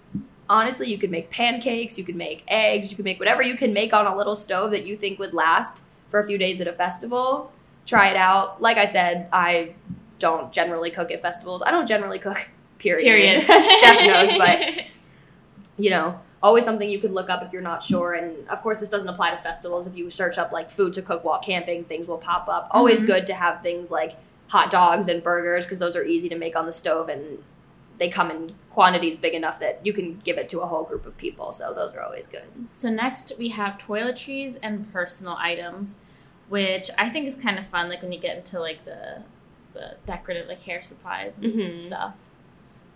honestly, 0.49 0.89
you 0.89 0.97
can 0.97 1.11
make 1.11 1.29
pancakes, 1.29 1.99
you 1.99 2.03
can 2.03 2.17
make 2.17 2.43
eggs, 2.47 2.89
you 2.89 2.95
can 2.95 3.03
make 3.03 3.19
whatever 3.19 3.43
you 3.43 3.55
can 3.55 3.71
make 3.71 3.93
on 3.93 4.07
a 4.07 4.15
little 4.15 4.33
stove 4.33 4.71
that 4.71 4.85
you 4.85 4.97
think 4.97 5.19
would 5.19 5.33
last 5.33 5.83
for 6.07 6.19
a 6.19 6.23
few 6.23 6.39
days 6.39 6.59
at 6.59 6.67
a 6.67 6.73
festival. 6.73 7.51
Try 7.85 8.09
it 8.09 8.17
out. 8.17 8.59
Like 8.59 8.77
I 8.77 8.85
said, 8.85 9.27
I 9.31 9.75
don't 10.17 10.51
generally 10.51 10.89
cook 10.89 11.11
at 11.11 11.21
festivals. 11.21 11.61
I 11.61 11.69
don't 11.69 11.87
generally 11.87 12.19
cook. 12.19 12.49
Period. 12.79 13.03
Period. 13.03 13.43
Steph 13.61 14.07
knows, 14.07 14.37
but 14.39 14.87
you 15.83 15.89
know, 15.89 16.19
always 16.43 16.65
something 16.65 16.89
you 16.89 16.99
could 16.99 17.11
look 17.11 17.29
up 17.29 17.43
if 17.43 17.51
you're 17.53 17.61
not 17.61 17.83
sure. 17.83 18.13
And 18.13 18.47
of 18.49 18.61
course, 18.61 18.79
this 18.79 18.89
doesn't 18.89 19.07
apply 19.09 19.31
to 19.31 19.37
festivals. 19.37 19.87
If 19.87 19.95
you 19.95 20.09
search 20.09 20.37
up 20.37 20.51
like 20.51 20.69
food 20.69 20.93
to 20.93 21.01
cook 21.01 21.23
while 21.23 21.39
camping, 21.39 21.83
things 21.85 22.07
will 22.07 22.17
pop 22.17 22.47
up. 22.47 22.67
Always 22.71 23.01
Mhm. 23.01 23.07
good 23.07 23.27
to 23.27 23.33
have 23.33 23.61
things 23.61 23.91
like 23.91 24.13
hot 24.49 24.69
dogs 24.69 25.07
and 25.07 25.21
burgers 25.23 25.65
because 25.65 25.79
those 25.79 25.95
are 25.95 26.03
easy 26.03 26.27
to 26.29 26.35
make 26.37 26.55
on 26.55 26.65
the 26.65 26.71
stove 26.71 27.07
and 27.09 27.43
they 27.97 28.09
come 28.09 28.31
in 28.31 28.55
quantities 28.71 29.17
big 29.17 29.33
enough 29.33 29.59
that 29.59 29.79
you 29.83 29.93
can 29.93 30.19
give 30.23 30.37
it 30.37 30.49
to 30.49 30.59
a 30.61 30.65
whole 30.65 30.83
group 30.83 31.05
of 31.05 31.15
people. 31.17 31.51
So 31.51 31.73
those 31.73 31.93
are 31.95 32.01
always 32.01 32.25
good. 32.27 32.43
So 32.71 32.89
next 32.89 33.33
we 33.37 33.49
have 33.49 33.77
toiletries 33.77 34.57
and 34.63 34.91
personal 34.91 35.35
items, 35.39 36.01
which 36.49 36.89
I 36.97 37.09
think 37.09 37.27
is 37.27 37.35
kind 37.35 37.59
of 37.59 37.67
fun. 37.67 37.87
Like 37.89 38.01
when 38.01 38.11
you 38.11 38.19
get 38.19 38.37
into 38.37 38.59
like 38.59 38.83
the 38.85 39.23
the 39.73 39.95
decorative 40.05 40.47
like 40.49 40.63
hair 40.63 40.81
supplies 40.83 41.37
and 41.37 41.53
Mhm. 41.53 41.77
stuff. 41.77 42.13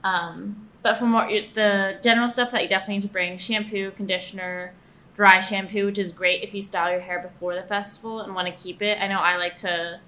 Um, 0.04 0.70
but 0.86 0.98
for 0.98 1.06
more 1.08 1.26
the 1.56 1.98
general 2.04 2.30
stuff 2.30 2.52
that 2.52 2.62
you 2.62 2.70
definitely 2.70 2.98
need 2.98 3.02
to 3.02 3.08
bring: 3.08 3.40
shampoo, 3.40 3.90
conditioner, 3.90 4.72
dry 5.16 5.40
shampoo, 5.42 5.88
which 5.88 5.98
is 5.98 6.12
great 6.12 6.44
if 6.44 6.54
you 6.54 6.62
style 6.62 6.92
your 6.92 7.00
hair 7.00 7.20
before 7.20 7.56
the 7.56 7.64
festival 7.64 8.22
and 8.22 8.36
want 8.36 8.48
to 8.48 8.64
keep 8.64 8.84
it. 8.84 9.00
I 9.02 9.08
know 9.08 9.18
I 9.20 9.36
like 9.38 9.56
to 9.58 10.00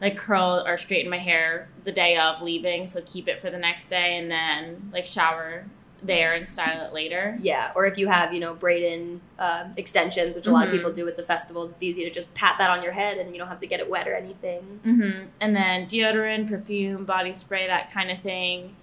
like 0.00 0.16
curl 0.16 0.64
or 0.66 0.76
straighten 0.76 1.08
my 1.08 1.18
hair 1.18 1.68
the 1.84 1.92
day 1.92 2.16
of 2.16 2.42
leaving, 2.42 2.88
so 2.88 3.00
keep 3.06 3.28
it 3.28 3.40
for 3.40 3.48
the 3.48 3.58
next 3.58 3.86
day 3.86 4.16
and 4.18 4.28
then 4.28 4.90
like 4.92 5.06
shower 5.06 5.66
there 6.02 6.34
and 6.34 6.48
style 6.48 6.84
it 6.84 6.92
later. 6.92 7.38
Yeah, 7.40 7.70
or 7.76 7.86
if 7.86 7.96
you 7.96 8.08
have, 8.08 8.34
you 8.34 8.40
know, 8.40 8.54
braid-in 8.54 9.20
uh, 9.38 9.66
extensions, 9.76 10.34
which 10.34 10.48
a 10.48 10.50
lot 10.50 10.64
of 10.66 10.70
Mhm. 10.70 10.76
people 10.78 10.92
do 10.92 11.06
at 11.06 11.16
the 11.16 11.22
festivals, 11.22 11.70
it's 11.70 11.82
easy 11.84 12.02
to 12.02 12.10
just 12.10 12.34
pat 12.34 12.56
that 12.58 12.70
on 12.70 12.82
your 12.82 12.92
head 12.92 13.18
and 13.18 13.32
you 13.32 13.38
don't 13.38 13.48
have 13.48 13.60
to 13.60 13.68
get 13.68 13.78
it 13.78 13.88
wet 13.88 14.08
or 14.08 14.14
anything. 14.16 14.80
hmm 14.82 15.28
And 15.40 15.54
then 15.54 15.86
deodorant, 15.86 16.48
perfume, 16.48 17.04
body 17.04 17.32
spray, 17.32 17.68
that 17.68 17.92
kind 17.92 18.10
of 18.10 18.18
thing. 18.20 18.74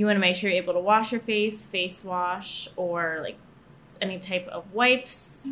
You 0.00 0.06
want 0.06 0.16
to 0.16 0.20
make 0.20 0.34
sure 0.34 0.48
you're 0.48 0.62
able 0.62 0.72
to 0.72 0.80
wash 0.80 1.12
your 1.12 1.20
face, 1.20 1.66
face 1.66 2.02
wash, 2.02 2.70
or 2.74 3.20
like 3.22 3.36
any 4.00 4.18
type 4.18 4.48
of 4.48 4.72
wipes. 4.72 5.46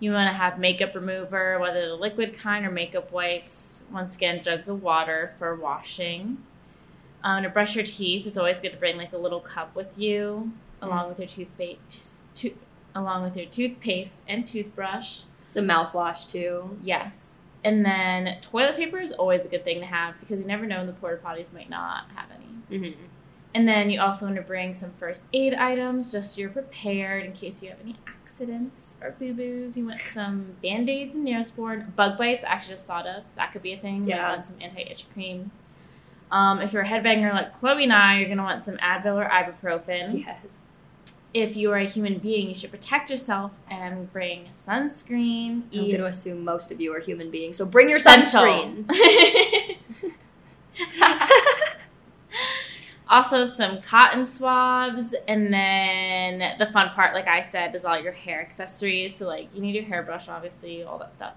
You 0.00 0.12
want 0.12 0.30
to 0.30 0.32
have 0.32 0.58
makeup 0.58 0.94
remover, 0.94 1.58
whether 1.58 1.88
the 1.88 1.94
liquid 1.94 2.38
kind 2.38 2.64
or 2.64 2.70
makeup 2.70 3.12
wipes. 3.12 3.84
Once 3.92 4.16
again, 4.16 4.42
jugs 4.42 4.66
of 4.66 4.82
water 4.82 5.34
for 5.36 5.54
washing. 5.54 6.38
Um, 7.22 7.42
to 7.42 7.50
brush 7.50 7.76
your 7.76 7.84
teeth, 7.84 8.26
it's 8.26 8.38
always 8.38 8.60
good 8.60 8.72
to 8.72 8.78
bring 8.78 8.96
like 8.96 9.12
a 9.12 9.18
little 9.18 9.40
cup 9.40 9.76
with 9.76 9.98
you, 9.98 10.54
along 10.80 11.10
with 11.10 11.18
your 11.18 11.28
toothpaste, 11.28 12.34
to- 12.36 12.56
along 12.94 13.24
with 13.24 13.36
your 13.36 13.44
toothpaste 13.44 14.22
and 14.26 14.46
toothbrush. 14.46 15.24
Some 15.48 15.66
mouthwash 15.66 16.26
too. 16.26 16.78
Yes. 16.82 17.40
And 17.62 17.84
then 17.84 18.38
toilet 18.40 18.76
paper 18.76 19.00
is 19.00 19.12
always 19.12 19.44
a 19.44 19.50
good 19.50 19.64
thing 19.64 19.80
to 19.80 19.86
have 19.86 20.18
because 20.18 20.40
you 20.40 20.46
never 20.46 20.64
know 20.64 20.78
when 20.78 20.86
the 20.86 20.94
porta 20.94 21.20
potties 21.22 21.52
might 21.52 21.68
not 21.68 22.06
have 22.14 22.30
any. 22.34 22.80
Mm-hmm. 22.80 23.02
And 23.54 23.68
then 23.68 23.90
you 23.90 24.00
also 24.00 24.26
want 24.26 24.36
to 24.36 24.42
bring 24.42 24.72
some 24.72 24.92
first 24.92 25.26
aid 25.32 25.52
items 25.54 26.10
just 26.10 26.34
so 26.34 26.40
you're 26.40 26.50
prepared 26.50 27.24
in 27.24 27.32
case 27.32 27.62
you 27.62 27.68
have 27.68 27.80
any 27.80 27.96
accidents 28.06 28.96
or 29.02 29.10
boo 29.10 29.34
boos. 29.34 29.76
You 29.76 29.86
want 29.88 30.00
some 30.00 30.56
band 30.62 30.88
aids 30.88 31.14
and 31.14 31.26
Neosporin. 31.26 31.94
Bug 31.94 32.16
bites, 32.16 32.44
I 32.44 32.48
actually 32.48 32.74
just 32.74 32.86
thought 32.86 33.06
of. 33.06 33.24
That 33.36 33.52
could 33.52 33.62
be 33.62 33.72
a 33.74 33.78
thing. 33.78 34.08
Yeah. 34.08 34.30
want 34.32 34.46
some 34.46 34.56
anti 34.60 34.82
itch 34.82 35.12
cream. 35.12 35.50
Um, 36.30 36.62
if 36.62 36.72
you're 36.72 36.82
a 36.82 36.88
headbanger 36.88 37.30
like 37.34 37.52
Chloe 37.52 37.84
and 37.84 37.92
I, 37.92 38.16
you're 38.16 38.24
going 38.26 38.38
to 38.38 38.44
want 38.44 38.64
some 38.64 38.78
Advil 38.78 39.16
or 39.16 39.28
ibuprofen. 39.28 40.24
Yes. 40.24 40.78
if 41.34 41.54
you 41.56 41.70
are 41.72 41.76
a 41.76 41.84
human 41.84 42.18
being, 42.18 42.48
you 42.48 42.54
should 42.54 42.70
protect 42.70 43.10
yourself 43.10 43.58
and 43.70 44.10
bring 44.10 44.46
sunscreen. 44.46 45.64
I'm 45.74 45.80
going 45.88 45.98
to 45.98 46.06
assume 46.06 46.42
most 46.42 46.72
of 46.72 46.80
you 46.80 46.94
are 46.94 47.00
human 47.00 47.30
beings, 47.30 47.58
so 47.58 47.66
bring 47.66 47.90
your 47.90 47.98
Essential. 47.98 48.40
sunscreen. 48.40 48.86
also, 53.12 53.44
some 53.44 53.82
cotton 53.82 54.24
swabs, 54.24 55.14
and 55.28 55.52
then 55.52 56.58
the 56.58 56.66
fun 56.66 56.90
part, 56.90 57.14
like 57.14 57.28
I 57.28 57.42
said, 57.42 57.74
is 57.74 57.84
all 57.84 58.00
your 58.00 58.12
hair 58.12 58.40
accessories. 58.40 59.14
So, 59.14 59.28
like, 59.28 59.54
you 59.54 59.60
need 59.60 59.74
your 59.74 59.84
hairbrush, 59.84 60.28
obviously, 60.28 60.82
all 60.82 60.98
that 60.98 61.12
stuff. 61.12 61.34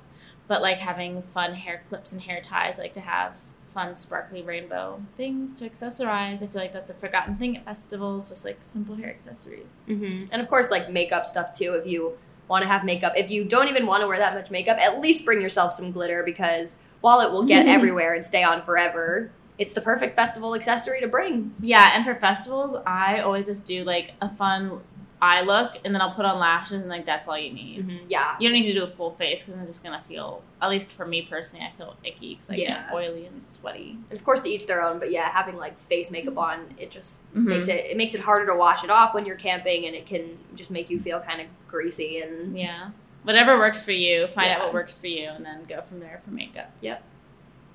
But, 0.48 0.62
like, 0.62 0.78
having 0.78 1.22
fun 1.22 1.54
hair 1.54 1.84
clips 1.90 2.14
and 2.14 2.22
hair 2.22 2.40
ties, 2.42 2.78
like 2.78 2.94
to 2.94 3.02
have 3.02 3.42
fun, 3.76 3.94
sparkly 3.94 4.42
rainbow 4.42 5.02
things 5.18 5.54
to 5.56 5.70
accessorize. 5.70 6.36
I 6.42 6.48
feel 6.48 6.62
like 6.62 6.72
that's 6.72 6.90
a 6.90 6.94
forgotten 6.94 7.36
thing 7.36 7.58
at 7.58 7.66
festivals, 7.66 8.30
just 8.30 8.46
like 8.46 8.60
simple 8.62 8.96
hair 8.96 9.10
accessories. 9.10 9.76
hmm 9.86 10.24
And 10.32 10.42
of 10.42 10.48
course, 10.48 10.72
like 10.72 10.90
makeup 10.90 11.26
stuff 11.26 11.52
too. 11.52 11.74
If 11.74 11.86
you 11.86 12.18
want 12.48 12.64
to 12.64 12.70
have 12.70 12.86
makeup, 12.86 13.14
if 13.18 13.30
you 13.30 13.44
don't 13.44 13.68
even 13.68 13.86
want 13.86 14.02
to 14.02 14.08
wear 14.08 14.18
that 14.18 14.34
much 14.34 14.50
makeup, 14.50 14.78
at 14.78 15.02
least 15.02 15.26
bring 15.26 15.42
yourself 15.42 15.74
some 15.74 15.92
glitter 15.92 16.24
because 16.24 16.80
while 17.02 17.20
it 17.20 17.32
will 17.32 17.44
get 17.44 17.68
everywhere 17.78 18.14
and 18.14 18.24
stay 18.24 18.44
on 18.44 18.62
forever, 18.62 19.32
it's 19.58 19.74
the 19.74 19.82
perfect 19.82 20.16
festival 20.16 20.54
accessory 20.56 21.00
to 21.02 21.08
bring. 21.08 21.54
Yeah, 21.60 21.92
and 21.96 22.04
for 22.06 22.16
festivals, 22.16 22.76
I 22.86 23.20
always 23.20 23.46
just 23.48 23.66
do 23.66 23.84
like 23.84 24.14
a 24.22 24.30
fun 24.30 24.82
eye 25.22 25.42
look, 25.42 25.78
and 25.86 25.96
then 25.96 26.02
I'll 26.02 26.12
put 26.14 26.26
on 26.26 26.40
lashes, 26.40 26.82
and 26.82 26.90
like 26.90 27.06
that's 27.06 27.28
all 27.30 27.38
you 27.38 27.52
need. 27.54 28.02
Yeah. 28.10 28.36
You 28.38 28.50
don't 28.50 28.54
need 28.60 28.68
to 28.68 28.74
do 28.74 28.84
a 28.84 28.88
full 28.88 29.12
face 29.12 29.44
because 29.46 29.60
I'm 29.60 29.66
just 29.66 29.82
gonna 29.84 30.02
feel. 30.02 30.44
At 30.62 30.70
least 30.70 30.92
for 30.92 31.06
me 31.06 31.22
personally, 31.22 31.66
I 31.66 31.72
feel 31.72 31.96
icky 32.04 32.36
because 32.36 32.50
I 32.52 32.56
Yeah. 32.56 32.68
get 32.88 32.94
oily 32.94 33.26
and 33.26 33.42
sweaty. 33.42 33.98
And 34.10 34.20
of 34.20 34.26
course, 34.26 34.42
to 34.42 34.50
each 34.50 34.68
their 34.68 34.84
own. 34.84 35.00
But 35.00 35.12
yeah, 35.12 35.30
having 35.32 35.56
like 35.58 35.80
face 35.80 36.12
makeup 36.12 36.38
on, 36.38 36.76
it 36.78 36.92
just 36.92 37.34
Mhm. 37.34 37.46
makes 37.46 37.68
it 37.70 37.86
it 37.86 37.98
makes 37.98 38.14
it 38.14 38.22
harder 38.22 38.46
to 38.48 38.56
wash 38.56 38.84
it 38.84 38.90
off 38.90 39.14
when 39.14 39.26
you're 39.26 39.38
camping, 39.38 39.86
and 39.86 39.96
it 39.96 40.06
can 40.06 40.38
just 40.54 40.70
make 40.70 40.90
you 40.90 41.00
feel 41.00 41.22
kind 41.22 41.40
of 41.40 41.48
greasy 41.68 42.20
and 42.20 42.60
Yeah, 42.60 42.90
whatever 43.24 43.58
works 43.58 43.82
for 43.82 43.94
you. 43.94 44.28
Find 44.28 44.52
out 44.52 44.60
what 44.60 44.74
works 44.74 44.98
for 44.98 45.08
you, 45.08 45.30
and 45.30 45.46
then 45.46 45.64
go 45.64 45.82
from 45.82 46.02
there 46.02 46.20
for 46.26 46.32
makeup. 46.32 46.72
Yep. 46.82 47.02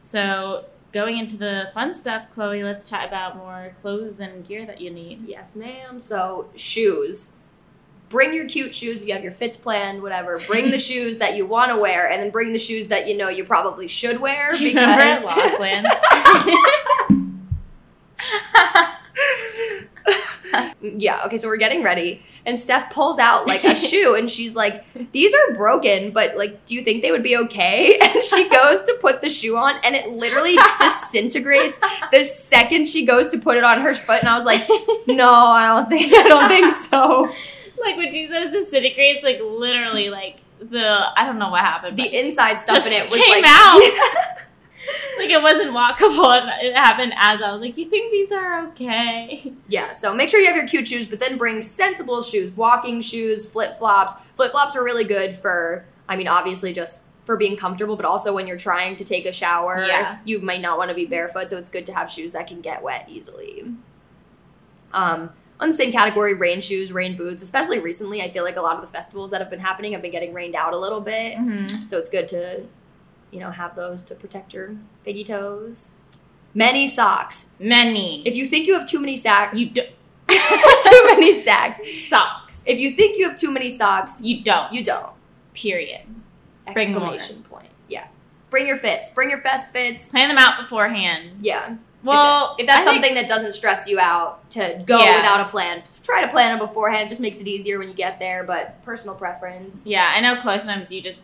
So 0.03 0.67
going 0.93 1.19
into 1.19 1.37
the 1.37 1.71
fun 1.75 1.95
stuff, 1.95 2.27
Chloe, 2.35 2.65
let's 2.65 2.89
chat 2.89 3.07
about 3.07 3.37
more 3.37 3.75
clothes 3.81 4.21
and 4.21 4.47
gear 4.47 4.67
that 4.67 4.81
you 4.81 4.91
need. 4.91 5.27
Yes, 5.27 5.55
ma'am. 5.57 6.01
So 6.01 6.51
shoes. 6.57 7.37
Bring 8.09 8.35
your 8.35 8.49
cute 8.49 8.75
shoes 8.75 9.03
if 9.03 9.09
you 9.09 9.15
have 9.15 9.23
your 9.23 9.33
fits 9.33 9.57
planned, 9.57 10.03
whatever. 10.03 10.41
Bring 10.49 10.73
the 10.73 10.79
shoes 10.91 11.19
that 11.19 11.37
you 11.37 11.47
want 11.47 11.71
to 11.71 11.77
wear, 11.79 12.11
and 12.11 12.21
then 12.21 12.31
bring 12.31 12.53
the 12.53 12.59
shoes 12.59 12.89
that 12.89 13.07
you 13.07 13.17
know 13.17 13.29
you 13.29 13.45
probably 13.45 13.87
should 13.87 14.21
wear 14.21 14.51
Do 14.57 14.65
you 14.69 14.71
remember 14.71 15.03
at 15.03 15.21
because 15.21 15.37
Lost 15.37 15.61
Lands? 15.61 15.89
yeah. 20.99 21.23
Okay, 21.27 21.37
so 21.37 21.49
we're 21.49 21.57
getting 21.57 21.83
ready, 21.83 22.23
and 22.47 22.59
Steph 22.59 22.93
pulls 22.93 23.19
out 23.19 23.47
like 23.47 23.65
a 23.65 23.75
shoe, 23.89 24.15
and 24.15 24.31
she's 24.31 24.55
like, 24.55 24.85
"These 25.13 25.35
are 25.35 25.55
broken, 25.55 26.11
but 26.11 26.37
like, 26.37 26.65
do 26.67 26.75
you 26.75 26.83
think 26.83 27.03
they 27.03 27.11
would 27.11 27.23
be 27.23 27.37
okay?" 27.37 27.99
And 28.03 28.25
she 28.25 28.49
goes 28.51 28.81
to 28.83 28.99
put 29.01 29.23
the 29.23 29.31
shoe 29.31 29.57
on, 29.57 29.77
and 29.85 29.95
it 29.95 30.09
literally 30.09 30.57
disintegrates 30.79 31.79
the 32.13 32.25
second 32.25 32.89
she 32.89 33.05
goes 33.07 33.29
to 33.29 33.39
put 33.39 33.57
it 33.57 33.65
on 33.65 33.81
her 33.81 33.95
foot. 33.95 34.21
And 34.21 34.29
I 34.29 34.35
was 34.35 34.45
like, 34.45 34.67
"No, 35.07 35.33
I 35.33 35.67
don't 35.67 35.89
think. 35.89 36.13
I 36.15 36.29
don't 36.29 36.49
think 36.49 36.73
so." 36.73 37.33
like 37.81 37.97
when 37.97 38.13
she 38.13 38.27
says 38.27 38.53
disintegrates, 38.53 39.23
like 39.23 39.41
literally, 39.43 40.11
like 40.11 40.39
the 40.59 41.07
I 41.17 41.27
don't 41.27 41.39
know 41.39 41.51
what 41.51 41.61
happened. 41.61 41.99
The 41.99 42.19
inside 42.19 42.61
stuff 42.61 42.87
in 42.87 42.93
it 42.93 43.11
was 43.11 43.21
came 43.21 43.43
like 43.43 43.45
out. 43.47 44.47
like 45.19 45.31
it 45.31 45.43
wasn't 45.43 45.75
walkable, 45.75 46.39
and 46.41 46.51
it 46.65 46.77
happened 46.77 47.13
as 47.17 47.43
I 47.43 47.51
was 47.53 47.61
like, 47.61 47.77
"You 47.77 47.87
think 47.89 48.11
these 48.11 48.33
are 48.33 48.67
okay?" 48.69 49.53
Yeah, 49.69 49.93
so 49.93 50.15
make 50.15 50.29
sure 50.29 50.41
you 50.41 50.47
have 50.47 50.57
your 50.57 50.67
cute 50.67 50.89
shoes, 50.89 51.07
but 51.07 51.21
then 51.21 51.37
bring 51.39 51.63
sensible 51.63 52.23
shoes, 52.23 52.53
walking 52.53 53.01
shoes, 53.01 53.51
flip 53.51 53.75
flops. 53.75 54.15
Flip 54.37 54.51
flops 54.53 54.75
are 54.77 54.83
really 54.85 55.05
good 55.05 55.35
for, 55.35 55.85
I 56.09 56.17
mean, 56.17 56.29
obviously 56.29 56.73
just 56.73 57.05
for 57.25 57.37
being 57.37 57.57
comfortable, 57.57 57.97
but 57.97 58.05
also 58.07 58.35
when 58.35 58.47
you're 58.47 58.59
trying 58.59 58.97
to 58.97 59.05
take 59.05 59.27
a 59.27 59.33
shower, 59.33 59.85
Yeah. 59.87 60.19
you 60.25 60.41
might 60.41 60.61
not 60.63 60.79
want 60.79 60.89
to 60.89 60.95
be 60.95 61.05
barefoot, 61.07 61.51
so 61.51 61.59
it's 61.59 61.69
good 61.69 61.87
to 61.87 61.93
have 61.95 62.11
shoes 62.11 62.33
that 62.33 62.47
can 62.49 62.61
get 62.61 62.83
wet 62.83 63.05
easily. 63.09 63.65
Um, 64.93 65.31
on 65.61 65.69
the 65.69 65.75
same 65.75 65.93
category, 65.93 66.35
rain 66.35 66.61
shoes, 66.61 66.93
rain 66.93 67.17
boots, 67.17 67.43
especially 67.43 67.79
recently, 67.79 68.23
I 68.23 68.31
feel 68.31 68.43
like 68.45 68.57
a 68.57 68.63
lot 68.63 68.77
of 68.77 68.81
the 68.81 68.89
festivals 68.89 69.31
that 69.31 69.41
have 69.41 69.51
been 69.51 69.61
happening 69.61 69.93
have 69.93 70.03
been 70.03 70.11
getting 70.11 70.33
rained 70.33 70.55
out 70.57 70.73
a 70.73 70.79
little 70.79 71.01
bit, 71.03 71.37
Mm-hmm. 71.37 71.87
so 71.87 71.99
it's 71.99 72.11
good 72.11 72.29
to, 72.31 72.65
you 73.31 73.41
know, 73.41 73.51
have 73.51 73.77
those 73.77 74.03
to 74.03 74.15
protect 74.15 74.53
your 74.53 74.77
piggy 75.05 75.25
toes. 75.25 75.97
Many 76.55 76.87
socks. 76.87 77.55
Many. 77.61 78.27
If 78.27 78.35
you 78.35 78.45
think 78.45 78.67
you 78.67 78.77
have 78.79 78.87
too 78.89 78.99
many 79.01 79.17
socks, 79.17 79.59
you 79.61 79.71
don't. 79.71 79.91
too 80.29 81.03
many 81.07 81.33
sacks. 81.33 81.81
socks, 82.09 82.65
If 82.67 82.79
you 82.79 82.93
think 82.93 83.19
you 83.19 83.29
have 83.29 83.39
too 83.39 83.51
many 83.51 83.71
socks, 83.71 84.21
you 84.23 84.43
don't. 84.43 84.73
you 84.73 84.85
don't. 84.85 85.13
Period. 85.55 86.03
Exclamation 86.67 87.43
point. 87.43 87.69
Yeah. 87.89 88.07
Bring 88.51 88.67
your 88.67 88.77
fits. 88.77 89.11
Bring 89.11 89.31
your 89.31 89.41
best 89.43 89.73
fits. 89.73 90.09
Plan 90.09 90.29
them 90.29 90.39
out 90.39 90.61
beforehand. 90.61 91.39
Yeah. 91.43 91.77
Well, 92.03 92.57
if 92.59 92.67
that's 92.67 92.81
I 92.87 92.93
think- 92.93 92.95
something 93.05 93.15
that 93.15 93.29
doesn't 93.29 93.53
stress 93.53 93.87
you 93.89 94.01
out 94.01 94.49
to 94.51 94.83
go 94.87 94.99
Yeah. 94.99 95.17
without 95.17 95.41
a 95.41 95.45
plan, 95.45 95.83
try 96.03 96.23
to 96.23 96.29
plan 96.29 96.57
it 96.57 96.59
beforehand. 96.61 97.07
It 97.07 97.09
just 97.11 97.21
makes 97.21 97.41
it 97.41 97.47
easier 97.47 97.79
when 97.79 97.89
you 97.89 97.95
get 97.95 98.19
there, 98.19 98.43
but 98.45 98.83
personal 98.83 99.15
preference. 99.15 99.87
Yeah, 99.87 100.11
I 100.15 100.21
know, 100.21 100.41
Chloe. 100.41 100.59
Sometimes 100.59 100.91
you 100.91 101.03
just 101.03 101.21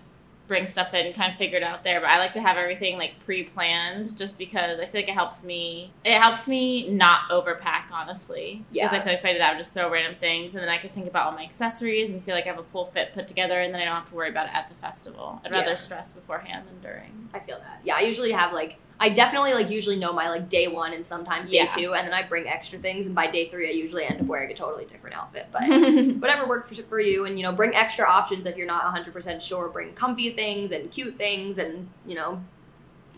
bring 0.46 0.66
stuff 0.66 0.94
in 0.94 1.06
and 1.06 1.14
kind 1.14 1.32
of 1.32 1.38
figure 1.38 1.56
it 1.56 1.62
out 1.62 1.82
there, 1.84 2.00
but 2.00 2.08
I 2.08 2.18
like 2.18 2.32
to 2.34 2.40
have 2.40 2.56
everything 2.56 2.96
like 2.98 3.18
pre-planned, 3.24 4.16
just 4.16 4.38
because 4.38 4.78
I 4.78 4.86
feel 4.86 5.00
like 5.00 5.08
it 5.08 5.14
helps 5.14 5.44
me. 5.44 5.90
It 6.04 6.18
helps 6.18 6.46
me 6.46 6.88
not 6.88 7.28
overpack, 7.30 7.90
honestly. 7.92 8.64
Because 8.72 8.92
Yeah. 8.92 8.98
I 8.98 9.02
feel 9.02 9.12
like 9.12 9.18
if 9.20 9.24
I 9.24 9.32
did 9.32 9.40
that, 9.40 9.48
I 9.50 9.52
would 9.52 9.58
just 9.58 9.74
throw 9.74 9.90
random 9.90 10.14
things, 10.20 10.54
and 10.54 10.62
then 10.62 10.68
I 10.70 10.78
could 10.78 10.94
think 10.94 11.06
about 11.08 11.26
all 11.26 11.32
my 11.32 11.42
accessories 11.42 12.12
and 12.12 12.22
feel 12.22 12.34
like 12.34 12.44
I 12.44 12.50
have 12.50 12.58
a 12.58 12.64
full 12.64 12.86
fit 12.86 13.12
put 13.12 13.26
together, 13.26 13.60
and 13.60 13.74
then 13.74 13.80
I 13.82 13.84
don't 13.84 13.94
have 13.94 14.08
to 14.10 14.14
worry 14.14 14.28
about 14.30 14.46
it 14.46 14.54
at 14.54 14.68
the 14.68 14.74
festival. 14.76 15.40
I'd 15.44 15.50
rather 15.50 15.70
Yeah. 15.70 15.74
stress 15.74 16.12
beforehand 16.12 16.66
than 16.68 16.80
during. 16.80 17.28
I 17.34 17.40
feel 17.40 17.58
that. 17.58 17.80
Yeah, 17.82 17.96
I 17.96 18.00
usually 18.00 18.32
have 18.32 18.52
like 18.52 18.76
I 18.98 19.10
definitely 19.10 19.52
like 19.52 19.68
usually 19.68 19.96
know 19.96 20.12
my 20.12 20.30
like 20.30 20.48
day 20.48 20.68
one 20.68 20.94
and 20.94 21.04
sometimes 21.04 21.50
day 21.50 21.56
Yeah. 21.58 21.66
two, 21.66 21.94
and 21.94 22.06
then 22.06 22.14
I 22.14 22.22
bring 22.22 22.48
extra 22.48 22.78
things, 22.78 23.04
and 23.06 23.14
by 23.14 23.26
day 23.26 23.48
three 23.48 23.68
I 23.68 23.72
usually 23.72 24.04
end 24.04 24.20
up 24.20 24.26
wearing 24.26 24.50
a 24.50 24.54
totally 24.54 24.86
different 24.86 25.16
outfit. 25.16 25.48
But 25.52 25.62
whatever 26.20 26.46
works 26.46 26.70
for, 26.74 26.82
for 26.82 26.98
you 27.00 27.26
and 27.26 27.38
you 27.38 27.42
know 27.42 27.52
bring 27.52 27.74
extra 27.74 28.06
options 28.08 28.46
if 28.46 28.56
you're 28.56 28.66
not 28.66 28.84
100% 28.94 29.42
sure 29.42 29.68
bring 29.68 29.92
comfy 29.92 30.30
things 30.30 30.72
and 30.72 30.90
cute 30.90 31.16
things 31.16 31.58
and 31.58 31.88
you 32.06 32.14
know 32.14 32.42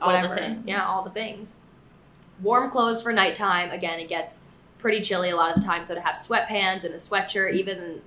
All 0.00 0.08
whatever 0.12 0.35
things. 0.37 0.64
yeah 0.66 0.85
all 0.85 1.02
the 1.02 1.11
things 1.11 1.56
warm 2.42 2.70
clothes 2.70 3.02
for 3.02 3.12
nighttime 3.12 3.70
again 3.70 3.99
it 3.99 4.08
gets 4.08 4.47
pretty 4.78 5.00
chilly 5.00 5.30
a 5.30 5.37
lot 5.37 5.56
of 5.56 5.61
the 5.62 5.66
time 5.66 5.85
so 5.85 5.94
to 5.94 6.00
have 6.00 6.14
sweatpants 6.14 6.85
and 6.85 6.94
a 6.94 6.99
sweatshirt 6.99 7.52
even 7.54 8.00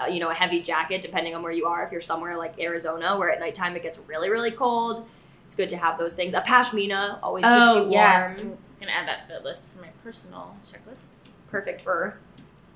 uh, 0.00 0.06
you 0.06 0.18
know 0.20 0.30
a 0.30 0.34
heavy 0.34 0.62
jacket 0.62 1.02
depending 1.02 1.34
on 1.34 1.42
where 1.42 1.52
you 1.52 1.66
are 1.66 1.84
if 1.84 1.92
you're 1.92 2.00
somewhere 2.00 2.36
like 2.36 2.58
arizona 2.58 3.16
where 3.18 3.30
at 3.30 3.40
nighttime 3.40 3.76
it 3.76 3.82
gets 3.82 3.98
really 4.08 4.30
really 4.30 4.50
cold 4.50 5.06
it's 5.46 5.54
good 5.54 5.68
to 5.68 5.76
have 5.76 5.98
those 5.98 6.14
things 6.14 6.34
a 6.34 6.40
pashmina 6.40 7.18
always 7.22 7.44
keeps 7.44 7.54
you 7.54 7.60
oh 7.60 7.74
warm 7.82 7.92
yes, 7.92 8.34
I'm 8.38 8.58
gonna 8.80 8.92
add 8.92 9.06
that 9.08 9.18
to 9.20 9.28
the 9.28 9.40
list 9.40 9.68
for 9.68 9.80
my 9.80 9.88
personal 10.02 10.56
checklist. 10.64 11.30
perfect 11.50 11.80
for 11.80 12.18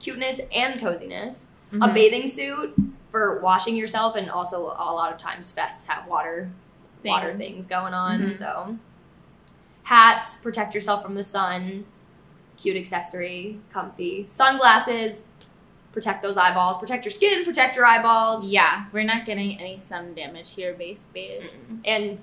cuteness 0.00 0.40
and 0.54 0.80
coziness 0.80 1.54
a 1.72 1.76
Mhm. 1.76 1.94
bathing 1.94 2.26
suit 2.26 2.74
for 3.10 3.40
washing 3.40 3.76
yourself 3.76 4.14
and 4.16 4.30
also 4.30 4.66
a 4.66 4.92
lot 4.92 5.12
of 5.12 5.18
times 5.18 5.54
fests 5.54 5.86
have 5.88 6.06
water 6.06 6.50
water 7.04 7.36
Things. 7.36 7.54
things 7.54 7.66
going 7.66 7.94
on 7.94 8.20
Mhm. 8.20 8.36
so 8.36 8.76
hats 9.84 10.36
protect 10.36 10.74
yourself 10.74 11.02
from 11.02 11.14
the 11.14 11.24
sun 11.24 11.84
cute 12.56 12.76
accessory 12.76 13.58
comfy 13.72 14.24
sunglasses 14.26 15.28
protect 15.92 16.22
those 16.22 16.36
eyeballs 16.36 16.78
protect 16.78 17.04
your 17.04 17.12
skin 17.12 17.44
protect 17.44 17.76
your 17.76 17.86
eyeballs 17.86 18.52
Yeah, 18.52 18.84
we're 18.92 19.04
not 19.04 19.24
getting 19.26 19.58
any 19.58 19.78
sun 19.78 20.14
damage 20.14 20.54
here, 20.54 20.72
base 20.74 21.08
babes. 21.12 21.80
and 21.84 22.18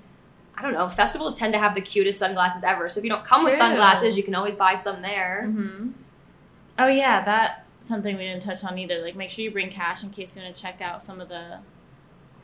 I 0.57 0.61
don't 0.61 0.73
know. 0.73 0.87
Festivals 0.89 1.35
tend 1.35 1.53
to 1.53 1.59
have 1.59 1.75
the 1.75 1.81
cutest 1.81 2.19
sunglasses 2.19 2.63
ever. 2.63 2.87
So 2.87 2.99
if 2.99 3.03
you 3.03 3.09
don't 3.09 3.25
come 3.25 3.43
with 3.43 3.53
sunglasses, 3.53 4.17
you 4.17 4.23
can 4.23 4.35
always 4.35 4.55
buy 4.55 4.75
some 4.75 5.01
there. 5.01 5.45
Mm-hmm. 5.47 5.89
Oh 6.79 6.87
yeah, 6.87 7.23
that 7.25 7.65
something 7.79 8.17
we 8.17 8.23
didn't 8.23 8.41
touch 8.41 8.63
on 8.63 8.77
either. 8.77 9.01
Like, 9.01 9.15
make 9.15 9.29
sure 9.29 9.43
you 9.43 9.51
bring 9.51 9.69
cash 9.69 10.03
in 10.03 10.09
case 10.09 10.35
you 10.35 10.43
want 10.43 10.55
to 10.55 10.61
check 10.61 10.81
out 10.81 11.01
some 11.01 11.21
of 11.21 11.29
the 11.29 11.59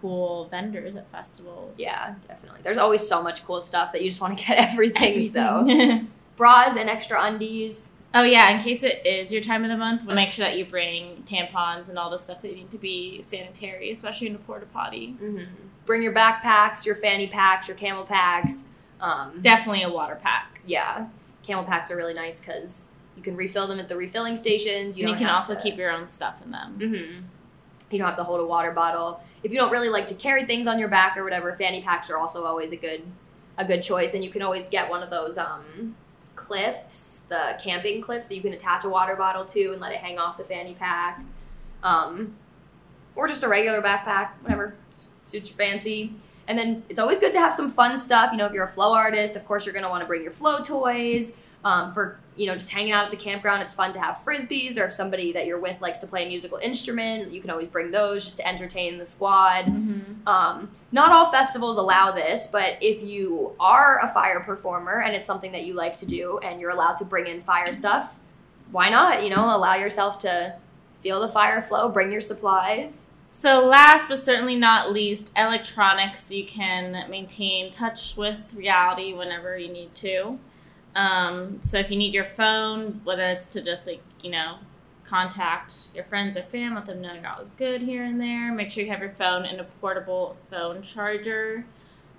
cool 0.01 0.45
vendors 0.45 0.95
at 0.95 1.11
festivals. 1.11 1.79
Yeah, 1.79 2.15
definitely. 2.27 2.61
There's 2.63 2.77
always 2.77 3.07
so 3.07 3.21
much 3.23 3.45
cool 3.45 3.61
stuff 3.61 3.91
that 3.93 4.01
you 4.01 4.09
just 4.09 4.21
want 4.21 4.37
to 4.37 4.45
get 4.45 4.57
everything. 4.71 5.23
So 5.23 5.59
Everything. 5.61 6.11
bras 6.41 6.75
and 6.75 6.89
extra 6.89 7.21
undies. 7.23 8.01
oh 8.15 8.23
yeah, 8.23 8.49
in 8.49 8.59
case 8.59 8.81
it 8.83 9.05
is 9.05 9.31
your 9.31 9.41
time 9.43 9.63
of 9.63 9.69
the 9.69 9.77
month, 9.77 10.03
we'll 10.05 10.15
make 10.15 10.31
sure 10.31 10.43
that 10.43 10.57
you 10.57 10.65
bring 10.65 11.23
tampons 11.27 11.87
and 11.87 11.99
all 11.99 12.09
the 12.09 12.17
stuff 12.17 12.41
that 12.41 12.49
you 12.49 12.55
need 12.55 12.71
to 12.71 12.79
be 12.79 13.21
sanitary, 13.21 13.91
especially 13.91 14.25
in 14.27 14.33
a 14.35 14.39
porta 14.39 14.65
potty. 14.65 15.11
hmm 15.19 15.43
Bring 15.85 16.01
your 16.03 16.13
backpacks, 16.13 16.85
your 16.85 16.95
fanny 16.95 17.27
packs, 17.27 17.67
your 17.67 17.77
camel 17.77 18.03
packs. 18.05 18.69
Um, 18.99 19.39
Definitely 19.41 19.83
a 19.83 19.89
water 19.89 20.17
pack. 20.21 20.61
yeah, 20.65 21.07
camel 21.43 21.63
packs 21.63 21.91
are 21.91 21.95
really 21.97 22.13
nice 22.13 22.39
because 22.39 22.91
you 23.17 23.21
can 23.23 23.35
refill 23.35 23.67
them 23.67 23.79
at 23.79 23.87
the 23.89 23.95
refilling 23.95 24.35
stations. 24.35 24.97
You, 24.97 25.07
and 25.07 25.11
you 25.13 25.17
can 25.25 25.33
also 25.33 25.53
to- 25.55 25.61
keep 25.61 25.77
your 25.77 25.91
own 25.91 26.09
stuff 26.09 26.41
in 26.43 26.49
them. 26.51 26.73
hmm 26.79 27.93
You 27.93 27.97
don't 27.99 28.07
have 28.07 28.15
to 28.17 28.23
hold 28.23 28.39
a 28.39 28.45
water 28.45 28.71
bottle. 28.71 29.21
If 29.43 29.51
you 29.51 29.57
don't 29.57 29.71
really 29.71 29.89
like 29.89 30.07
to 30.07 30.15
carry 30.15 30.45
things 30.45 30.65
on 30.67 30.79
your 30.79 30.87
back 30.89 31.17
or 31.17 31.23
whatever, 31.23 31.53
fanny 31.53 31.81
packs 31.83 32.09
are 32.09 32.17
also 32.17 32.45
always 32.45 32.71
a 32.71 32.77
good 32.77 33.03
a 33.57 33.65
good 33.65 33.83
choice. 33.83 34.13
And 34.15 34.23
you 34.23 34.29
can 34.31 34.41
always 34.41 34.69
get 34.69 34.89
one 34.89 35.03
of 35.03 35.09
those 35.11 35.37
um, 35.37 35.95
clips, 36.35 37.25
the 37.29 37.57
camping 37.61 38.01
clips 38.01 38.27
that 38.27 38.35
you 38.35 38.41
can 38.41 38.53
attach 38.53 38.83
a 38.85 38.89
water 38.89 39.15
bottle 39.15 39.45
to 39.45 39.71
and 39.71 39.81
let 39.81 39.91
it 39.91 39.99
hang 39.99 40.17
off 40.19 40.37
the 40.37 40.43
fanny 40.43 40.73
pack. 40.73 41.21
um, 41.83 42.35
or 43.15 43.27
just 43.27 43.43
a 43.43 43.47
regular 43.47 43.81
backpack, 43.81 44.29
whatever 44.41 44.75
suits 45.25 45.49
your 45.49 45.57
fancy. 45.57 46.13
And 46.47 46.57
then 46.57 46.83
it's 46.89 46.99
always 46.99 47.19
good 47.19 47.31
to 47.33 47.39
have 47.39 47.53
some 47.53 47.69
fun 47.69 47.97
stuff. 47.97 48.31
You 48.31 48.37
know, 48.37 48.45
if 48.45 48.53
you're 48.53 48.65
a 48.65 48.69
flow 48.69 48.93
artist, 48.93 49.35
of 49.35 49.45
course 49.45 49.65
you're 49.65 49.73
going 49.73 49.83
to 49.83 49.89
want 49.89 50.01
to 50.01 50.07
bring 50.07 50.23
your 50.23 50.31
flow 50.31 50.61
toys. 50.61 51.37
Um, 51.63 51.93
for 51.93 52.19
you 52.35 52.47
know, 52.47 52.55
just 52.55 52.71
hanging 52.71 52.91
out 52.91 53.05
at 53.05 53.11
the 53.11 53.17
campground, 53.17 53.61
it's 53.61 53.73
fun 53.73 53.91
to 53.91 53.99
have 53.99 54.15
frisbees. 54.15 54.79
Or 54.79 54.85
if 54.85 54.93
somebody 54.93 55.31
that 55.33 55.45
you're 55.45 55.59
with 55.59 55.81
likes 55.81 55.99
to 55.99 56.07
play 56.07 56.25
a 56.25 56.27
musical 56.27 56.57
instrument, 56.57 57.31
you 57.31 57.41
can 57.41 57.49
always 57.49 57.67
bring 57.67 57.91
those 57.91 58.23
just 58.23 58.37
to 58.37 58.47
entertain 58.47 58.97
the 58.97 59.05
squad. 59.05 59.65
Mm-hmm. 59.65 60.27
Um, 60.27 60.71
not 60.91 61.11
all 61.11 61.31
festivals 61.31 61.77
allow 61.77 62.11
this, 62.11 62.47
but 62.51 62.77
if 62.81 63.03
you 63.03 63.53
are 63.59 63.99
a 64.03 64.07
fire 64.07 64.39
performer 64.39 65.01
and 65.01 65.15
it's 65.15 65.27
something 65.27 65.51
that 65.51 65.65
you 65.65 65.73
like 65.73 65.97
to 65.97 66.05
do, 66.05 66.39
and 66.39 66.59
you're 66.59 66.71
allowed 66.71 66.97
to 66.97 67.05
bring 67.05 67.27
in 67.27 67.41
fire 67.41 67.73
stuff, 67.73 68.19
why 68.71 68.89
not? 68.89 69.23
You 69.23 69.29
know, 69.29 69.55
allow 69.55 69.75
yourself 69.75 70.17
to 70.19 70.55
feel 71.01 71.19
the 71.19 71.27
fire 71.27 71.61
flow, 71.61 71.89
bring 71.89 72.11
your 72.11 72.21
supplies. 72.21 73.13
So, 73.29 73.65
last 73.65 74.07
but 74.09 74.19
certainly 74.19 74.55
not 74.55 74.91
least, 74.91 75.31
electronics. 75.37 76.31
You 76.31 76.45
can 76.45 77.09
maintain 77.09 77.71
touch 77.71 78.17
with 78.17 78.53
reality 78.53 79.13
whenever 79.13 79.57
you 79.57 79.71
need 79.71 79.95
to. 79.95 80.37
Um, 80.95 81.61
so, 81.61 81.77
if 81.77 81.89
you 81.89 81.97
need 81.97 82.13
your 82.13 82.25
phone, 82.25 83.01
whether 83.03 83.23
it's 83.23 83.47
to 83.47 83.61
just 83.61 83.87
like, 83.87 84.01
you 84.21 84.31
know, 84.31 84.57
contact 85.05 85.89
your 85.93 86.05
friends 86.05 86.37
or 86.37 86.43
fam, 86.43 86.73
let 86.73 86.85
them 86.85 87.01
know 87.01 87.13
you're 87.13 87.27
all 87.27 87.45
good 87.57 87.81
here 87.81 88.03
and 88.03 88.19
there. 88.19 88.53
Make 88.53 88.71
sure 88.71 88.83
you 88.83 88.89
have 88.91 89.01
your 89.01 89.09
phone 89.09 89.45
and 89.45 89.59
a 89.59 89.65
portable 89.65 90.37
phone 90.49 90.81
charger. 90.81 91.65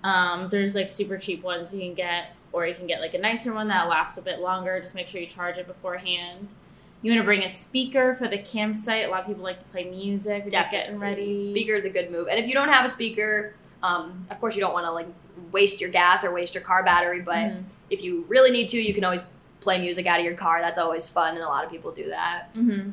Um, 0.05 0.49
there's 0.49 0.75
like 0.75 0.91
super 0.91 1.17
cheap 1.17 1.43
ones 1.43 1.73
you 1.73 1.81
can 1.81 1.95
get, 1.95 2.35
or 2.53 2.67
you 2.67 2.75
can 2.75 2.87
get 2.87 3.01
like 3.01 3.15
a 3.15 3.19
nicer 3.19 3.55
one 3.55 3.69
that 3.69 3.89
lasts 3.89 4.19
a 4.19 4.23
bit 4.23 4.41
longer. 4.41 4.79
Just 4.81 4.95
make 4.95 5.09
sure 5.09 5.21
you 5.21 5.27
charge 5.27 5.57
it 5.59 5.67
beforehand. 5.67 6.55
You 7.01 7.11
want 7.11 7.21
to 7.21 7.25
bring 7.25 7.43
a 7.43 7.49
speaker 7.49 8.15
for 8.15 8.29
the 8.29 8.39
campsite. 8.39 9.07
A 9.07 9.11
lot 9.11 9.23
of 9.23 9.27
people 9.27 9.43
like 9.43 9.59
to 9.59 9.71
play 9.71 9.85
music. 9.85 10.51
Definitely. 10.51 10.79
getting 10.79 10.99
ready. 10.99 11.41
Speaker 11.41 11.75
is 11.75 11.85
a 11.85 11.91
good 11.91 12.11
move. 12.11 12.29
And 12.29 12.39
if 12.39 12.47
you 12.47 12.55
don't 12.55 12.69
have 12.69 12.85
a 12.85 12.89
speaker, 12.89 13.55
um, 13.83 14.27
of 14.31 14.39
course 14.39 14.55
you 14.55 14.61
don't 14.61 14.73
want 14.73 14.87
to 14.87 14.93
like 14.93 15.09
waste 15.51 15.81
your 15.81 15.91
gas 15.91 16.25
or 16.25 16.33
waste 16.33 16.55
your 16.55 16.63
car 16.63 16.85
battery. 16.85 17.23
But 17.23 17.35
mm-hmm. 17.35 17.63
If 17.93 18.03
you 18.03 18.25
really 18.27 18.51
need 18.51 18.69
to, 18.71 18.81
you 18.81 18.95
can 18.95 19.05
always 19.05 19.23
play 19.61 19.79
music 19.79 20.07
out 20.07 20.19
of 20.19 20.25
your 20.25 20.35
car. 20.35 20.61
That's 20.61 20.79
always 20.79 21.09
fun, 21.09 21.35
and 21.35 21.45
a 21.45 21.49
lot 21.49 21.65
of 21.65 21.71
people 21.71 21.93
do 21.93 22.09
that. 22.09 22.53
Mm-hmm. 22.55 22.91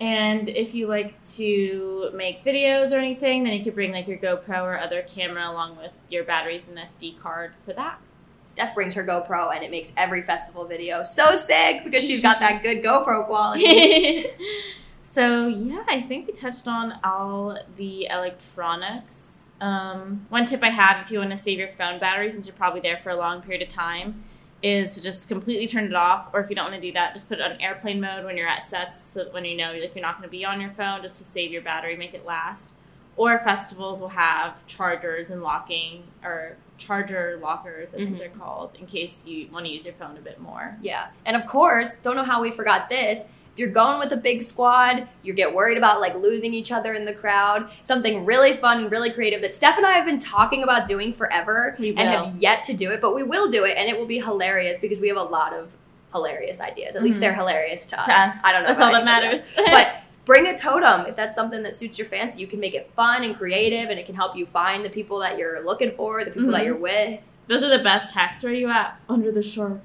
And 0.00 0.48
if 0.48 0.74
you 0.74 0.86
like 0.86 1.20
to 1.34 2.10
make 2.14 2.44
videos 2.44 2.92
or 2.92 2.98
anything, 2.98 3.44
then 3.44 3.52
you 3.52 3.62
could 3.62 3.74
bring 3.74 3.92
like 3.92 4.08
your 4.08 4.18
GoPro 4.18 4.62
or 4.62 4.78
other 4.78 5.02
camera 5.02 5.48
along 5.48 5.76
with 5.76 5.90
your 6.08 6.24
batteries 6.24 6.68
and 6.68 6.78
SD 6.78 7.18
card 7.20 7.52
for 7.58 7.72
that. 7.72 8.00
Steph 8.44 8.74
brings 8.74 8.94
her 8.94 9.04
GoPro 9.04 9.54
and 9.54 9.62
it 9.64 9.70
makes 9.70 9.92
every 9.96 10.22
festival 10.22 10.64
video 10.64 11.02
so 11.02 11.34
sick 11.34 11.84
because 11.84 12.06
she's 12.06 12.22
got 12.22 12.38
that 12.38 12.62
good 12.62 12.82
GoPro 12.82 13.26
quality. 13.26 14.24
so 15.02 15.48
yeah, 15.48 15.84
I 15.88 16.00
think 16.00 16.28
we 16.28 16.32
touched 16.32 16.68
on 16.68 16.98
all 17.02 17.58
the 17.76 18.06
electronics. 18.06 19.50
Um, 19.60 20.26
one 20.28 20.46
tip 20.46 20.62
I 20.62 20.70
have 20.70 21.04
if 21.04 21.10
you 21.10 21.18
want 21.18 21.32
to 21.32 21.36
save 21.36 21.58
your 21.58 21.72
phone 21.72 21.98
battery 21.98 22.30
since 22.30 22.46
you're 22.46 22.56
probably 22.56 22.80
there 22.80 22.98
for 22.98 23.10
a 23.10 23.16
long 23.16 23.42
period 23.42 23.62
of 23.62 23.68
time 23.68 24.22
is 24.62 24.94
to 24.96 25.02
just 25.02 25.28
completely 25.28 25.66
turn 25.66 25.84
it 25.84 25.94
off 25.94 26.28
or 26.32 26.40
if 26.40 26.50
you 26.50 26.56
don't 26.56 26.70
want 26.70 26.74
to 26.74 26.80
do 26.80 26.92
that 26.92 27.14
just 27.14 27.28
put 27.28 27.38
it 27.38 27.42
on 27.42 27.60
airplane 27.60 28.00
mode 28.00 28.24
when 28.24 28.36
you're 28.36 28.48
at 28.48 28.62
sets 28.62 29.00
so 29.00 29.24
when 29.30 29.44
you 29.44 29.56
know 29.56 29.72
like 29.72 29.94
you're 29.94 30.02
not 30.02 30.16
going 30.16 30.28
to 30.28 30.30
be 30.30 30.44
on 30.44 30.60
your 30.60 30.70
phone 30.70 31.00
just 31.00 31.16
to 31.16 31.24
save 31.24 31.52
your 31.52 31.62
battery 31.62 31.96
make 31.96 32.12
it 32.12 32.26
last 32.26 32.76
or 33.18 33.38
festivals 33.40 34.00
will 34.00 34.10
have 34.10 34.64
chargers 34.66 35.28
and 35.28 35.42
locking 35.42 36.04
or 36.22 36.56
charger 36.78 37.38
lockers, 37.42 37.92
I 37.92 37.98
think 37.98 38.10
mm-hmm. 38.10 38.18
they're 38.18 38.28
called, 38.28 38.76
in 38.76 38.86
case 38.86 39.26
you 39.26 39.48
want 39.52 39.66
to 39.66 39.72
use 39.72 39.84
your 39.84 39.94
phone 39.94 40.16
a 40.16 40.20
bit 40.20 40.40
more. 40.40 40.78
Yeah. 40.80 41.08
And 41.26 41.36
of 41.36 41.44
course, 41.44 42.00
don't 42.00 42.16
know 42.16 42.24
how 42.24 42.40
we 42.40 42.52
forgot 42.52 42.88
this. 42.88 43.32
If 43.58 43.62
you're 43.62 43.70
going 43.70 43.98
with 43.98 44.12
a 44.12 44.16
big 44.16 44.40
squad, 44.40 45.08
you 45.24 45.32
get 45.32 45.52
worried 45.52 45.76
about 45.76 46.00
like 46.00 46.14
losing 46.14 46.54
each 46.54 46.70
other 46.70 46.94
in 46.94 47.06
the 47.06 47.12
crowd. 47.12 47.68
Something 47.82 48.24
really 48.24 48.52
fun, 48.52 48.88
really 48.88 49.10
creative 49.10 49.42
that 49.42 49.52
Steph 49.52 49.76
and 49.76 49.84
I 49.84 49.94
have 49.94 50.06
been 50.06 50.20
talking 50.20 50.62
about 50.62 50.86
doing 50.86 51.12
forever 51.12 51.74
and 51.76 51.98
have 51.98 52.36
yet 52.36 52.62
to 52.64 52.72
do 52.72 52.92
it, 52.92 53.00
but 53.00 53.16
we 53.16 53.24
will 53.24 53.50
do 53.50 53.64
it 53.64 53.76
and 53.76 53.88
it 53.88 53.98
will 53.98 54.06
be 54.06 54.20
hilarious 54.20 54.78
because 54.78 55.00
we 55.00 55.08
have 55.08 55.16
a 55.16 55.24
lot 55.24 55.52
of 55.52 55.72
hilarious 56.12 56.60
ideas. 56.60 56.90
At 56.90 56.98
mm-hmm. 56.98 57.06
least 57.06 57.18
they're 57.18 57.34
hilarious 57.34 57.84
to 57.86 57.98
us. 58.00 58.06
to 58.06 58.12
us. 58.12 58.44
I 58.44 58.52
don't 58.52 58.62
know. 58.62 58.68
That's 58.68 58.80
all 58.80 58.92
that 58.92 59.04
matters. 59.04 59.40
but 59.56 60.02
bring 60.24 60.46
a 60.46 60.56
totem 60.56 61.06
if 61.06 61.16
that's 61.16 61.34
something 61.34 61.64
that 61.64 61.74
suits 61.74 61.98
your 61.98 62.06
fancy. 62.06 62.40
You 62.40 62.46
can 62.46 62.60
make 62.60 62.74
it 62.74 62.88
fun 62.94 63.24
and 63.24 63.36
creative, 63.36 63.90
and 63.90 63.98
it 63.98 64.06
can 64.06 64.14
help 64.14 64.36
you 64.36 64.46
find 64.46 64.84
the 64.84 64.90
people 64.90 65.18
that 65.18 65.36
you're 65.36 65.64
looking 65.64 65.90
for, 65.90 66.22
the 66.22 66.30
people 66.30 66.42
mm-hmm. 66.42 66.52
that 66.52 66.64
you're 66.64 66.76
with. 66.76 67.36
Those 67.48 67.64
are 67.64 67.76
the 67.76 67.82
best 67.82 68.14
hacks. 68.14 68.44
Where 68.44 68.52
are 68.52 68.54
you 68.54 68.68
at? 68.68 69.00
Under 69.08 69.32
the 69.32 69.42
shark. 69.42 69.80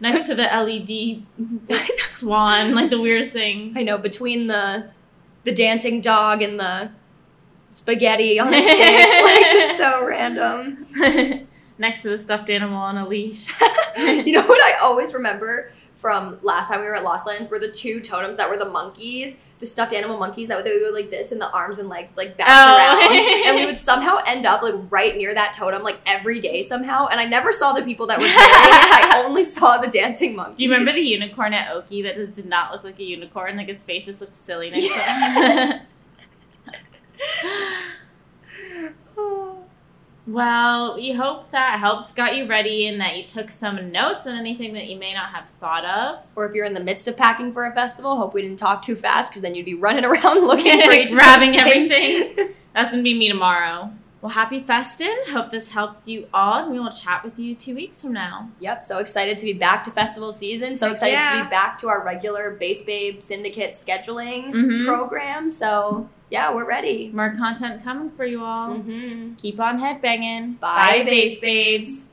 Next 0.00 0.26
to 0.26 0.34
the 0.34 0.42
LED 0.42 1.22
swan, 2.00 2.74
like 2.74 2.90
the 2.90 3.00
weirdest 3.00 3.32
things. 3.32 3.76
I 3.76 3.82
know 3.82 3.98
between 3.98 4.46
the 4.48 4.90
the 5.44 5.52
dancing 5.52 6.00
dog 6.00 6.42
and 6.42 6.58
the 6.58 6.90
spaghetti 7.68 8.40
on 8.40 8.52
a 8.52 8.60
stick, 8.60 8.78
like 8.78 9.52
just 9.52 9.78
so 9.78 10.06
random. 10.06 10.86
Next 11.78 12.02
to 12.02 12.10
the 12.10 12.18
stuffed 12.18 12.50
animal 12.50 12.78
on 12.78 12.96
a 12.96 13.06
leash. 13.06 13.48
you 13.98 14.32
know 14.32 14.46
what 14.46 14.60
I 14.62 14.78
always 14.82 15.12
remember 15.12 15.72
from 15.94 16.38
last 16.42 16.68
time 16.68 16.80
we 16.80 16.86
were 16.86 16.96
at 16.96 17.04
Lost 17.04 17.26
Lands 17.26 17.48
were 17.48 17.58
the 17.58 17.70
two 17.70 18.00
totems 18.00 18.36
that 18.36 18.50
were 18.50 18.56
the 18.56 18.68
monkeys, 18.68 19.48
the 19.60 19.66
stuffed 19.66 19.92
animal 19.92 20.18
monkeys 20.18 20.48
that 20.48 20.64
they 20.64 20.72
would 20.72 20.80
go 20.80 20.92
like 20.92 21.10
this 21.10 21.30
and 21.30 21.40
the 21.40 21.50
arms 21.50 21.78
and 21.78 21.88
legs 21.88 22.12
like 22.16 22.36
bounce 22.36 22.50
oh. 22.50 22.76
around. 22.76 23.46
and 23.46 23.56
we 23.56 23.64
would 23.64 23.78
somehow 23.78 24.18
end 24.26 24.44
up 24.44 24.60
like 24.60 24.74
right 24.90 25.16
near 25.16 25.32
that 25.34 25.52
totem 25.52 25.82
like 25.84 26.00
every 26.04 26.40
day 26.40 26.62
somehow. 26.62 27.06
And 27.06 27.20
I 27.20 27.24
never 27.24 27.52
saw 27.52 27.72
the 27.72 27.82
people 27.82 28.08
that 28.08 28.18
were 28.18 28.24
it. 28.28 28.34
I 28.34 29.22
only 29.24 29.44
saw 29.44 29.78
the 29.78 29.88
dancing 29.88 30.34
monkeys. 30.34 30.58
Do 30.58 30.64
you 30.64 30.70
remember 30.70 30.92
the 30.92 31.00
unicorn 31.00 31.54
at 31.54 31.70
Oki 31.72 32.02
that 32.02 32.16
just 32.16 32.34
did 32.34 32.46
not 32.46 32.72
look 32.72 32.82
like 32.82 32.98
a 32.98 33.04
unicorn? 33.04 33.56
Like 33.56 33.68
its 33.68 33.84
face 33.84 34.06
just 34.06 34.20
looked 34.20 34.36
silly 34.36 34.70
next 34.70 34.86
yes. 34.86 35.86
Well, 40.34 40.96
we 40.96 41.12
hope 41.12 41.52
that 41.52 41.78
helped, 41.78 42.16
got 42.16 42.36
you 42.36 42.48
ready, 42.48 42.88
and 42.88 43.00
that 43.00 43.16
you 43.16 43.22
took 43.22 43.52
some 43.52 43.92
notes 43.92 44.26
on 44.26 44.34
anything 44.34 44.74
that 44.74 44.88
you 44.88 44.98
may 44.98 45.14
not 45.14 45.30
have 45.30 45.48
thought 45.48 45.84
of. 45.84 46.26
Or 46.34 46.44
if 46.44 46.56
you're 46.56 46.64
in 46.64 46.74
the 46.74 46.80
midst 46.80 47.06
of 47.06 47.16
packing 47.16 47.52
for 47.52 47.64
a 47.66 47.72
festival, 47.72 48.16
hope 48.16 48.34
we 48.34 48.42
didn't 48.42 48.58
talk 48.58 48.82
too 48.82 48.96
fast 48.96 49.30
because 49.30 49.42
then 49.42 49.54
you'd 49.54 49.64
be 49.64 49.74
running 49.74 50.04
around 50.04 50.44
looking 50.44 50.82
for 50.84 50.90
each 50.90 51.12
grabbing 51.12 51.56
everything. 51.56 52.52
That's 52.74 52.90
gonna 52.90 53.04
be 53.04 53.16
me 53.16 53.28
tomorrow. 53.28 53.92
Well, 54.24 54.32
happy 54.32 54.60
Festin. 54.60 55.14
Hope 55.28 55.50
this 55.50 55.72
helped 55.72 56.08
you 56.08 56.28
all, 56.32 56.62
and 56.62 56.72
we 56.72 56.80
will 56.80 56.90
chat 56.90 57.22
with 57.22 57.38
you 57.38 57.54
two 57.54 57.74
weeks 57.74 58.00
from 58.00 58.14
now. 58.14 58.48
Yep, 58.58 58.82
so 58.82 58.96
excited 58.96 59.36
to 59.36 59.44
be 59.44 59.52
back 59.52 59.84
to 59.84 59.90
festival 59.90 60.32
season. 60.32 60.76
So 60.76 60.90
excited 60.90 61.12
yeah. 61.12 61.40
to 61.40 61.44
be 61.44 61.50
back 61.50 61.76
to 61.80 61.88
our 61.88 62.02
regular 62.02 62.52
Bass 62.52 62.80
Babe 62.86 63.22
Syndicate 63.22 63.72
scheduling 63.72 64.50
mm-hmm. 64.50 64.86
program. 64.86 65.50
So 65.50 66.08
yeah, 66.30 66.54
we're 66.54 66.66
ready. 66.66 67.10
More 67.12 67.36
content 67.36 67.84
coming 67.84 68.12
for 68.12 68.24
you 68.24 68.42
all. 68.42 68.70
Mm-hmm. 68.70 69.34
Keep 69.34 69.60
on 69.60 69.78
headbanging. 69.78 70.58
Bye, 70.58 71.00
Bye 71.00 71.04
Base 71.04 71.38
Babes. 71.40 72.08